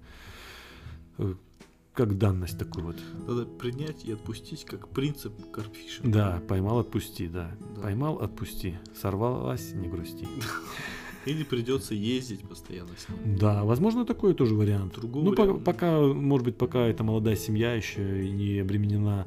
как 1.96 2.18
данность 2.18 2.58
такую 2.58 2.86
вот. 2.86 2.96
Надо 3.26 3.46
принять 3.46 4.04
и 4.04 4.12
отпустить 4.12 4.64
как 4.64 4.88
принцип 4.88 5.32
карпфишинга. 5.50 6.12
Да, 6.12 6.42
поймал, 6.46 6.78
отпусти, 6.80 7.26
да. 7.26 7.56
Да. 7.74 7.82
Поймал, 7.82 8.16
отпусти. 8.16 8.74
Сорвалась, 8.94 9.72
не 9.72 9.88
грусти. 9.88 10.28
Или 11.24 11.42
придется 11.42 11.94
ездить 11.94 12.46
постоянно 12.46 12.90
с 12.96 13.08
ним. 13.08 13.38
Да, 13.38 13.64
возможно, 13.64 14.04
такой 14.04 14.34
тоже 14.34 14.54
вариант. 14.54 14.94
Другого 14.94 15.24
ну, 15.24 15.30
варианта. 15.30 15.64
пока, 15.64 16.00
может 16.00 16.44
быть, 16.44 16.56
пока 16.56 16.80
эта 16.80 17.02
молодая 17.02 17.34
семья 17.34 17.72
еще 17.72 18.28
не 18.28 18.58
обременена 18.58 19.26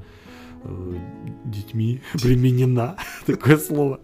э, 0.63 0.99
детьми, 1.45 2.01
обременена, 2.13 2.97
такое 3.25 3.57
слово, 3.57 3.99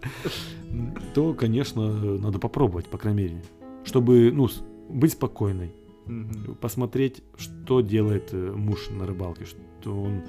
то, 1.14 1.34
конечно, 1.34 2.18
надо 2.18 2.40
попробовать, 2.40 2.86
по 2.86 2.98
крайней 2.98 3.22
мере, 3.22 3.44
чтобы, 3.84 4.32
ну, 4.32 4.48
быть 4.90 5.12
спокойной, 5.12 5.72
Мгм. 6.06 6.54
посмотреть, 6.60 7.22
что 7.36 7.80
делает 7.80 8.30
э, 8.32 8.52
муж 8.52 8.88
на 8.90 9.06
рыбалке, 9.06 9.44
что 9.44 10.02
он... 10.02 10.22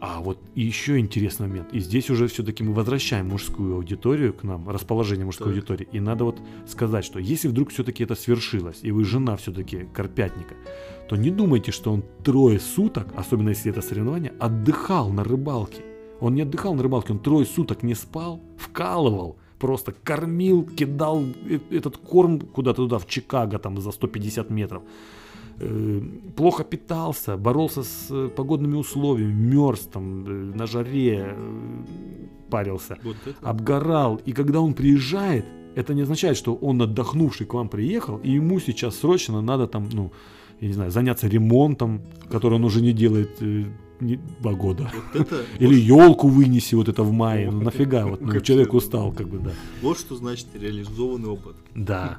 А 0.00 0.20
вот 0.20 0.38
и 0.54 0.62
еще 0.62 0.98
интересный 0.98 1.46
момент. 1.46 1.74
И 1.74 1.80
здесь 1.80 2.08
уже 2.08 2.26
все-таки 2.26 2.64
мы 2.64 2.72
возвращаем 2.72 3.28
мужскую 3.28 3.74
аудиторию 3.74 4.32
к 4.32 4.44
нам, 4.44 4.66
расположение 4.70 5.26
мужской 5.26 5.48
Так. 5.48 5.54
аудитории. 5.56 5.88
И 5.92 6.00
надо 6.00 6.24
вот 6.24 6.40
сказать, 6.66 7.04
что 7.04 7.18
если 7.18 7.48
вдруг 7.48 7.68
все-таки 7.68 8.04
это 8.04 8.14
свершилось, 8.14 8.78
и 8.82 8.92
вы 8.92 9.04
жена 9.04 9.36
все-таки 9.36 9.86
Карпятника, 9.92 10.54
то 11.08 11.16
не 11.16 11.30
думайте, 11.30 11.70
что 11.70 11.92
он 11.92 12.02
трое 12.24 12.58
суток, 12.60 13.08
особенно 13.14 13.50
если 13.50 13.70
это 13.70 13.82
соревнование, 13.82 14.32
отдыхал 14.40 15.10
на 15.10 15.22
рыбалке. 15.22 15.82
Он 16.20 16.34
не 16.34 16.42
отдыхал 16.42 16.74
на 16.74 16.82
рыбалке, 16.82 17.12
он 17.12 17.18
трое 17.18 17.44
суток 17.44 17.82
не 17.82 17.94
спал, 17.94 18.40
вкалывал, 18.56 19.36
просто 19.60 19.92
кормил, 20.04 20.64
кидал 20.64 21.22
э- 21.50 21.76
этот 21.76 21.96
корм 21.98 22.40
куда-то 22.40 22.82
туда, 22.82 22.98
в 22.98 23.06
Чикаго, 23.06 23.58
там 23.58 23.80
за 23.80 23.90
150 23.92 24.50
метров. 24.50 24.82
Э, 25.60 26.00
Плохо 26.36 26.64
питался, 26.64 27.36
боролся 27.36 27.82
с 27.82 28.06
э, 28.10 28.28
погодными 28.36 28.76
условиями, 28.76 29.32
мерз 29.54 29.80
там 29.92 30.56
на 30.56 30.66
жаре, 30.66 31.36
парился, 32.50 32.96
Вот 33.04 33.16
это. 33.26 33.50
обгорал. 33.50 34.20
И 34.26 34.32
когда 34.32 34.60
он 34.60 34.74
приезжает, 34.74 35.44
это 35.76 35.94
не 35.94 36.02
означает, 36.02 36.36
что 36.36 36.54
он 36.54 36.82
отдохнувший 36.82 37.46
к 37.46 37.54
вам 37.54 37.68
приехал, 37.68 38.18
и 38.24 38.30
ему 38.32 38.60
сейчас 38.60 38.96
срочно 38.96 39.42
надо 39.42 39.66
там, 39.66 39.88
ну, 39.92 40.10
я 40.60 40.68
не 40.68 40.74
знаю, 40.74 40.90
заняться 40.90 41.28
ремонтом, 41.28 42.00
который 42.32 42.54
он 42.54 42.64
уже 42.64 42.80
не 42.82 42.92
делает 42.92 43.30
два 44.00 44.52
года. 44.52 44.90
Вот 44.94 45.20
это. 45.20 45.44
Или 45.58 45.74
вот, 45.74 46.00
елку 46.02 46.28
вынеси 46.28 46.74
вот 46.74 46.88
это 46.88 47.02
в 47.02 47.12
мае. 47.12 47.50
Ну 47.50 47.60
нафига, 47.60 48.06
вот 48.06 48.20
ну, 48.20 48.40
человек 48.40 48.74
устал, 48.74 49.12
как 49.12 49.28
бы, 49.28 49.38
да. 49.38 49.52
вот 49.82 49.98
что 49.98 50.16
значит 50.16 50.46
реализованный 50.54 51.28
опыт. 51.28 51.56
Да. 51.74 52.18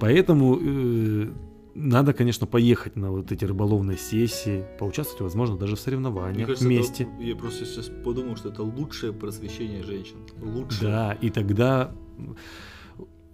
Поэтому 0.00 0.58
э, 0.60 1.30
надо, 1.74 2.12
конечно, 2.12 2.46
поехать 2.46 2.96
на 2.96 3.10
вот 3.10 3.32
эти 3.32 3.44
рыболовные 3.44 3.96
сессии, 3.96 4.64
поучаствовать, 4.78 5.22
возможно, 5.22 5.56
даже 5.56 5.76
в 5.76 5.80
соревнованиях 5.80 6.46
кажется, 6.48 6.66
вместе. 6.66 7.04
это- 7.04 7.22
я 7.22 7.36
просто 7.36 7.64
сейчас 7.64 7.90
подумал, 8.04 8.36
что 8.36 8.50
это 8.50 8.62
лучшее 8.62 9.12
просвещение 9.12 9.82
женщин. 9.82 10.16
Лучшее. 10.40 10.80
Да, 10.80 11.12
и 11.20 11.30
тогда 11.30 11.94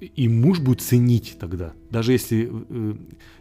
и 0.01 0.29
муж 0.29 0.61
будет 0.61 0.81
ценить 0.81 1.37
тогда. 1.41 1.73
Даже 1.91 2.13
если... 2.13 2.51
э, 2.51 2.95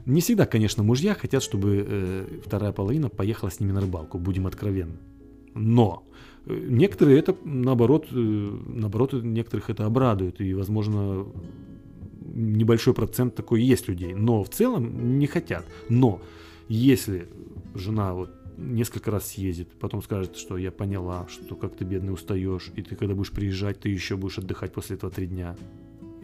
не 0.05 0.21
всегда, 0.21 0.45
конечно, 0.45 0.83
мужья 0.83 1.13
хотят, 1.13 1.43
чтобы 1.43 1.85
э, 1.87 2.25
вторая 2.45 2.71
половина 2.71 3.09
поехала 3.09 3.49
с 3.49 3.59
ними 3.59 3.71
на 3.71 3.81
рыбалку, 3.81 4.17
будем 4.17 4.47
откровенны. 4.47 4.97
Но 5.53 6.03
э, 6.45 6.67
некоторые 6.69 7.19
это, 7.19 7.35
наоборот, 7.43 8.07
э, 8.11 8.15
наоборот, 8.15 9.13
некоторых 9.13 9.69
это 9.69 9.85
обрадует. 9.85 10.41
И, 10.41 10.53
возможно, 10.53 11.27
небольшой 12.33 12.93
процент 12.93 13.35
такой 13.35 13.61
есть 13.61 13.87
людей. 13.87 14.13
Но 14.13 14.43
в 14.43 14.49
целом 14.49 15.19
не 15.19 15.27
хотят. 15.27 15.65
Но 15.89 16.21
если 16.67 17.27
жена 17.75 18.13
вот 18.13 18.31
несколько 18.57 19.11
раз 19.11 19.27
съездит, 19.27 19.69
потом 19.79 20.01
скажет, 20.01 20.35
что 20.35 20.57
я 20.57 20.71
поняла, 20.71 21.27
что 21.29 21.55
как 21.55 21.75
ты 21.75 21.85
бедный 21.85 22.13
устаешь, 22.13 22.71
и 22.75 22.81
ты 22.81 22.95
когда 22.95 23.13
будешь 23.13 23.31
приезжать, 23.31 23.79
ты 23.79 23.89
еще 23.89 24.17
будешь 24.17 24.39
отдыхать 24.39 24.73
после 24.73 24.95
этого 24.95 25.11
три 25.11 25.27
дня, 25.27 25.55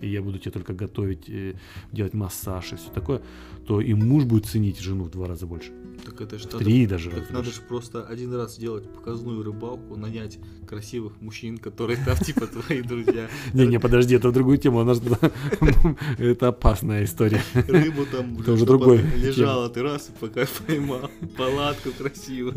и 0.04 0.10
я 0.10 0.22
буду 0.22 0.38
тебе 0.38 0.52
только 0.52 0.74
готовить, 0.74 1.30
э, 1.30 1.54
делать 1.92 2.14
массаж 2.14 2.74
и 2.74 2.76
все 2.76 2.90
такое, 2.90 3.22
то 3.66 3.80
и 3.82 3.94
муж 3.94 4.26
будет 4.26 4.46
ценить 4.46 4.80
жену 4.80 5.06
в 5.06 5.10
два 5.10 5.28
раза 5.28 5.48
больше. 5.48 5.72
Так 6.06 6.20
это 6.20 6.38
же 6.38 6.48
В 6.50 6.54
надо, 6.54 6.66
три 6.66 6.86
даже 6.86 7.10
так 7.10 7.30
надо 7.30 7.50
же 7.50 7.62
просто 7.62 8.04
один 8.04 8.34
раз 8.36 8.56
сделать 8.56 8.92
показную 8.92 9.42
рыбалку, 9.42 9.96
нанять 9.96 10.38
красивых 10.68 11.22
мужчин, 11.22 11.58
которые 11.58 12.04
там 12.04 12.18
типа 12.18 12.48
твои 12.48 12.82
друзья. 12.82 13.30
Не-не, 13.54 13.80
подожди, 13.80 14.16
это 14.16 14.32
другую 14.32 14.58
тему, 14.58 14.82
она 14.82 14.94
это 16.18 16.50
опасная 16.50 17.06
история. 17.06 17.42
Рыбу 17.54 18.06
там 18.06 18.36
уже 18.36 18.66
другой 18.66 19.02
лежала, 19.16 19.70
ты 19.70 19.82
раз 19.82 20.10
и 20.10 20.20
пока 20.20 20.46
поймал. 20.66 21.10
Палатку 21.38 21.92
красивую. 21.92 22.56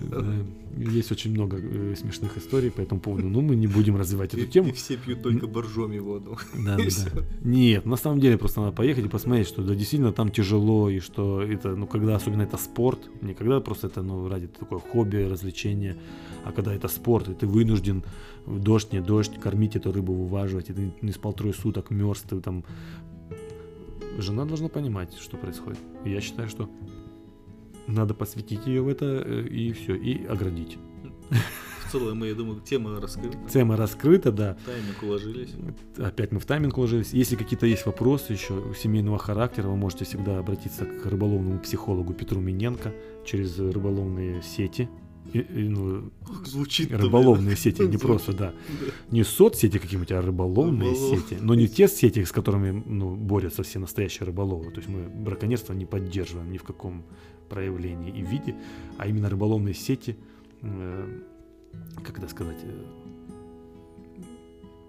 Есть 0.77 1.11
очень 1.11 1.31
много 1.31 1.57
э, 1.59 1.95
смешных 1.97 2.37
историй 2.37 2.71
по 2.71 2.83
этому 2.83 3.01
поводу, 3.01 3.29
но 3.29 3.41
мы 3.41 3.57
не 3.57 3.67
будем 3.67 3.97
развивать 3.97 4.35
эту 4.35 4.47
тему. 4.47 4.69
и 4.69 4.73
все 4.73 4.97
пьют 4.97 5.23
только 5.23 5.47
боржоми 5.47 5.99
воду. 5.99 6.39
Да, 6.55 6.77
да, 6.77 6.85
да. 7.15 7.23
Нет, 7.43 7.87
на 7.87 7.97
самом 7.97 8.21
деле 8.21 8.37
просто 8.37 8.61
надо 8.61 8.73
поехать 8.73 9.07
и 9.07 9.09
посмотреть, 9.09 9.49
что 9.49 9.63
да, 9.63 9.75
действительно 9.75 10.13
там 10.13 10.31
тяжело, 10.31 10.91
и 10.91 11.01
что 11.01 11.41
это, 11.43 11.75
ну, 11.77 11.87
когда 11.87 12.17
особенно 12.17 12.43
это 12.43 12.59
спорт, 12.59 13.01
не 13.23 13.35
когда 13.35 13.61
просто 13.61 13.87
это, 13.87 14.03
ну, 14.03 14.29
ради 14.29 14.49
такое 14.49 14.79
хобби, 14.79 15.17
развлечение, 15.17 15.97
а 16.45 16.53
когда 16.53 16.75
это 16.75 16.89
спорт, 16.89 17.29
и 17.29 17.35
ты 17.35 17.47
вынужден 17.47 18.05
дождь, 18.47 18.93
не 18.93 19.01
дождь, 19.01 19.41
кормить 19.41 19.77
эту 19.77 19.93
рыбу, 19.93 20.13
вываживать, 20.13 20.71
и 20.71 20.75
ты 20.75 20.93
не 21.01 21.13
спал 21.13 21.33
трое 21.33 21.55
суток, 21.55 21.91
мерз, 21.91 22.21
ты 22.21 22.41
там... 22.41 22.65
Жена 24.19 24.45
должна 24.45 24.69
понимать, 24.69 25.15
что 25.19 25.37
происходит. 25.37 25.79
Я 26.05 26.21
считаю, 26.21 26.49
что 26.49 26.71
надо 27.87 28.15
посвятить 28.15 28.67
ее 28.67 28.83
в 28.83 28.89
это 28.89 29.05
э, 29.05 29.47
и 29.47 29.73
все, 29.73 29.95
и 29.95 30.25
оградить. 30.27 30.79
В 31.87 31.93
целом, 31.93 32.25
я 32.25 32.35
думаю, 32.35 32.61
тема 32.61 33.01
раскрыта. 33.01 33.39
Тема 33.49 33.77
раскрыта, 33.77 34.33
да. 34.33 34.57
Таймик 34.67 35.03
уложились. 35.03 35.51
Опять 35.97 36.33
мы 36.33 36.41
в 36.41 36.47
тайминг 36.47 36.77
уложились. 36.77 37.13
Если 37.13 37.37
какие-то 37.37 37.67
есть 37.67 37.87
вопросы 37.87 38.33
еще 38.33 38.75
семейного 38.77 39.19
характера, 39.19 39.69
вы 39.69 39.77
можете 39.77 40.05
всегда 40.05 40.39
обратиться 40.39 40.85
к 40.85 41.07
рыболовному 41.07 41.61
психологу 41.61 42.13
Петру 42.13 42.41
Миненко 42.41 42.93
через 43.25 43.57
рыболовные 43.59 44.43
сети. 44.43 44.89
Ну, 45.49 46.11
Звучит 46.45 46.93
рыболовные 46.93 47.57
сети, 47.57 47.83
не 47.83 47.97
просто, 47.99 48.33
да. 48.33 48.55
Не 49.11 49.25
соцсети 49.25 49.79
какие-нибудь, 49.79 50.13
а 50.13 50.21
рыболовные 50.23 50.93
Рыболов- 50.93 51.19
сети. 51.29 51.39
Но 51.41 51.55
не 51.55 51.69
те 51.69 51.89
сети, 51.89 52.25
с 52.25 52.33
которыми 52.33 52.83
ну, 52.87 53.15
борются 53.15 53.63
все 53.63 53.79
настоящие 53.79 54.27
рыболовы. 54.27 54.71
То 54.71 54.79
есть 54.81 54.89
мы 54.89 55.09
браконьерство 55.09 55.73
не 55.75 55.87
поддерживаем 55.87 56.51
ни 56.53 56.59
в 56.59 56.63
каком 56.63 57.05
проявлении 57.49 58.11
и 58.11 58.23
виде, 58.23 58.55
а 58.99 59.07
именно 59.07 59.29
рыболовные 59.31 59.75
сети, 59.75 60.17
э, 60.63 61.21
как 62.05 62.19
это 62.19 62.29
сказать, 62.29 62.59
э, 62.63 62.85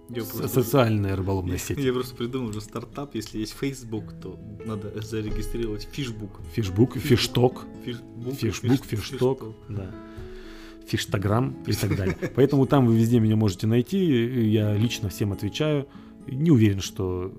Я 0.10 0.24
просто- 0.24 0.48
Социальная 0.48 1.16
рыболовная 1.18 1.58
сеть. 1.58 1.78
Я 1.86 1.92
просто 1.94 2.16
придумал 2.16 2.50
уже 2.50 2.62
стартап, 2.62 3.14
если 3.16 3.40
есть 3.40 3.54
Facebook, 3.54 4.14
то 4.22 4.40
надо 4.66 5.02
зарегистрировать 5.02 5.88
фишбук. 5.92 6.40
Фишбук, 6.54 6.98
фишток, 6.98 7.66
фишбук, 7.86 8.86
фишток, 8.86 9.44
да. 9.68 9.94
Фиштаграм 10.88 11.56
и 11.66 11.74
так 11.74 11.96
далее. 11.96 12.18
Поэтому 12.36 12.66
там 12.66 12.88
вы 12.88 12.98
везде 12.98 13.20
меня 13.20 13.36
можете 13.36 13.68
найти. 13.68 14.00
Я 14.50 14.74
лично 14.76 15.10
всем 15.10 15.32
отвечаю. 15.32 15.88
Не 16.28 16.52
уверен, 16.52 16.80
что 16.82 17.34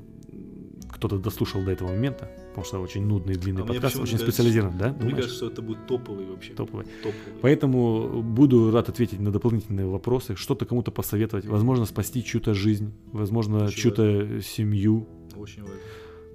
кто-то 0.90 1.18
дослушал 1.18 1.62
до 1.62 1.70
этого 1.70 1.88
момента, 1.88 2.30
потому 2.48 2.64
что 2.64 2.80
очень 2.80 3.04
нудный 3.06 3.34
и 3.34 3.36
длинный 3.36 3.62
А 3.62 3.66
подкаст, 3.66 3.96
очень 3.96 4.12
кажется, 4.12 4.26
специализированный, 4.26 4.78
да? 4.78 4.88
Мне 4.88 4.98
Думаешь? 4.98 5.16
кажется, 5.16 5.36
что 5.36 5.46
это 5.46 5.62
будет 5.62 5.86
топовый 5.86 6.26
вообще. 6.26 6.54
Топовый. 6.54 6.86
Топовый. 7.02 7.38
Поэтому 7.40 8.22
буду 8.22 8.70
рад 8.72 8.88
ответить 8.88 9.20
на 9.20 9.30
дополнительные 9.30 9.86
вопросы, 9.86 10.34
что-то 10.34 10.64
кому-то 10.66 10.90
посоветовать, 10.90 11.46
возможно, 11.46 11.84
спасти 11.84 12.24
чью-то 12.24 12.54
жизнь, 12.54 12.92
возможно, 13.12 13.70
чью-то 13.70 14.40
семью, 14.42 15.06
Очень 15.36 15.62
важно. 15.62 15.78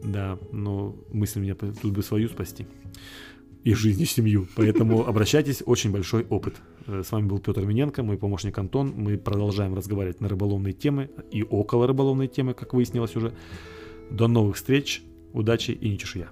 да, 0.03 0.39
но 0.51 0.95
мысль 1.11 1.41
меня 1.41 1.55
тут 1.55 1.91
бы 1.91 2.01
свою 2.03 2.29
спасти. 2.29 2.67
И 3.63 3.73
жизнь, 3.73 4.01
и 4.01 4.05
семью. 4.05 4.47
Поэтому 4.55 5.03
обращайтесь, 5.07 5.63
очень 5.65 5.91
большой 5.91 6.25
опыт. 6.29 6.55
Э, 6.87 7.01
С 7.03 7.11
вами 7.11 7.27
был 7.27 7.39
Петр 7.39 7.65
Миненко, 7.65 8.03
мой 8.03 8.17
помощник 8.17 8.57
Антон. 8.57 8.93
Мы 8.95 9.17
продолжаем 9.17 9.73
разговаривать 9.73 10.21
на 10.21 10.29
рыболовные 10.29 10.73
темы 10.73 11.09
и 11.31 11.43
около 11.43 11.87
рыболовной 11.87 12.27
темы, 12.27 12.53
как 12.53 12.73
выяснилось 12.73 13.15
уже. 13.15 13.33
До 14.09 14.27
новых 14.27 14.57
встреч, 14.57 15.03
удачи 15.33 15.71
и 15.71 15.89
не 15.89 15.97
чешуя. 15.97 16.29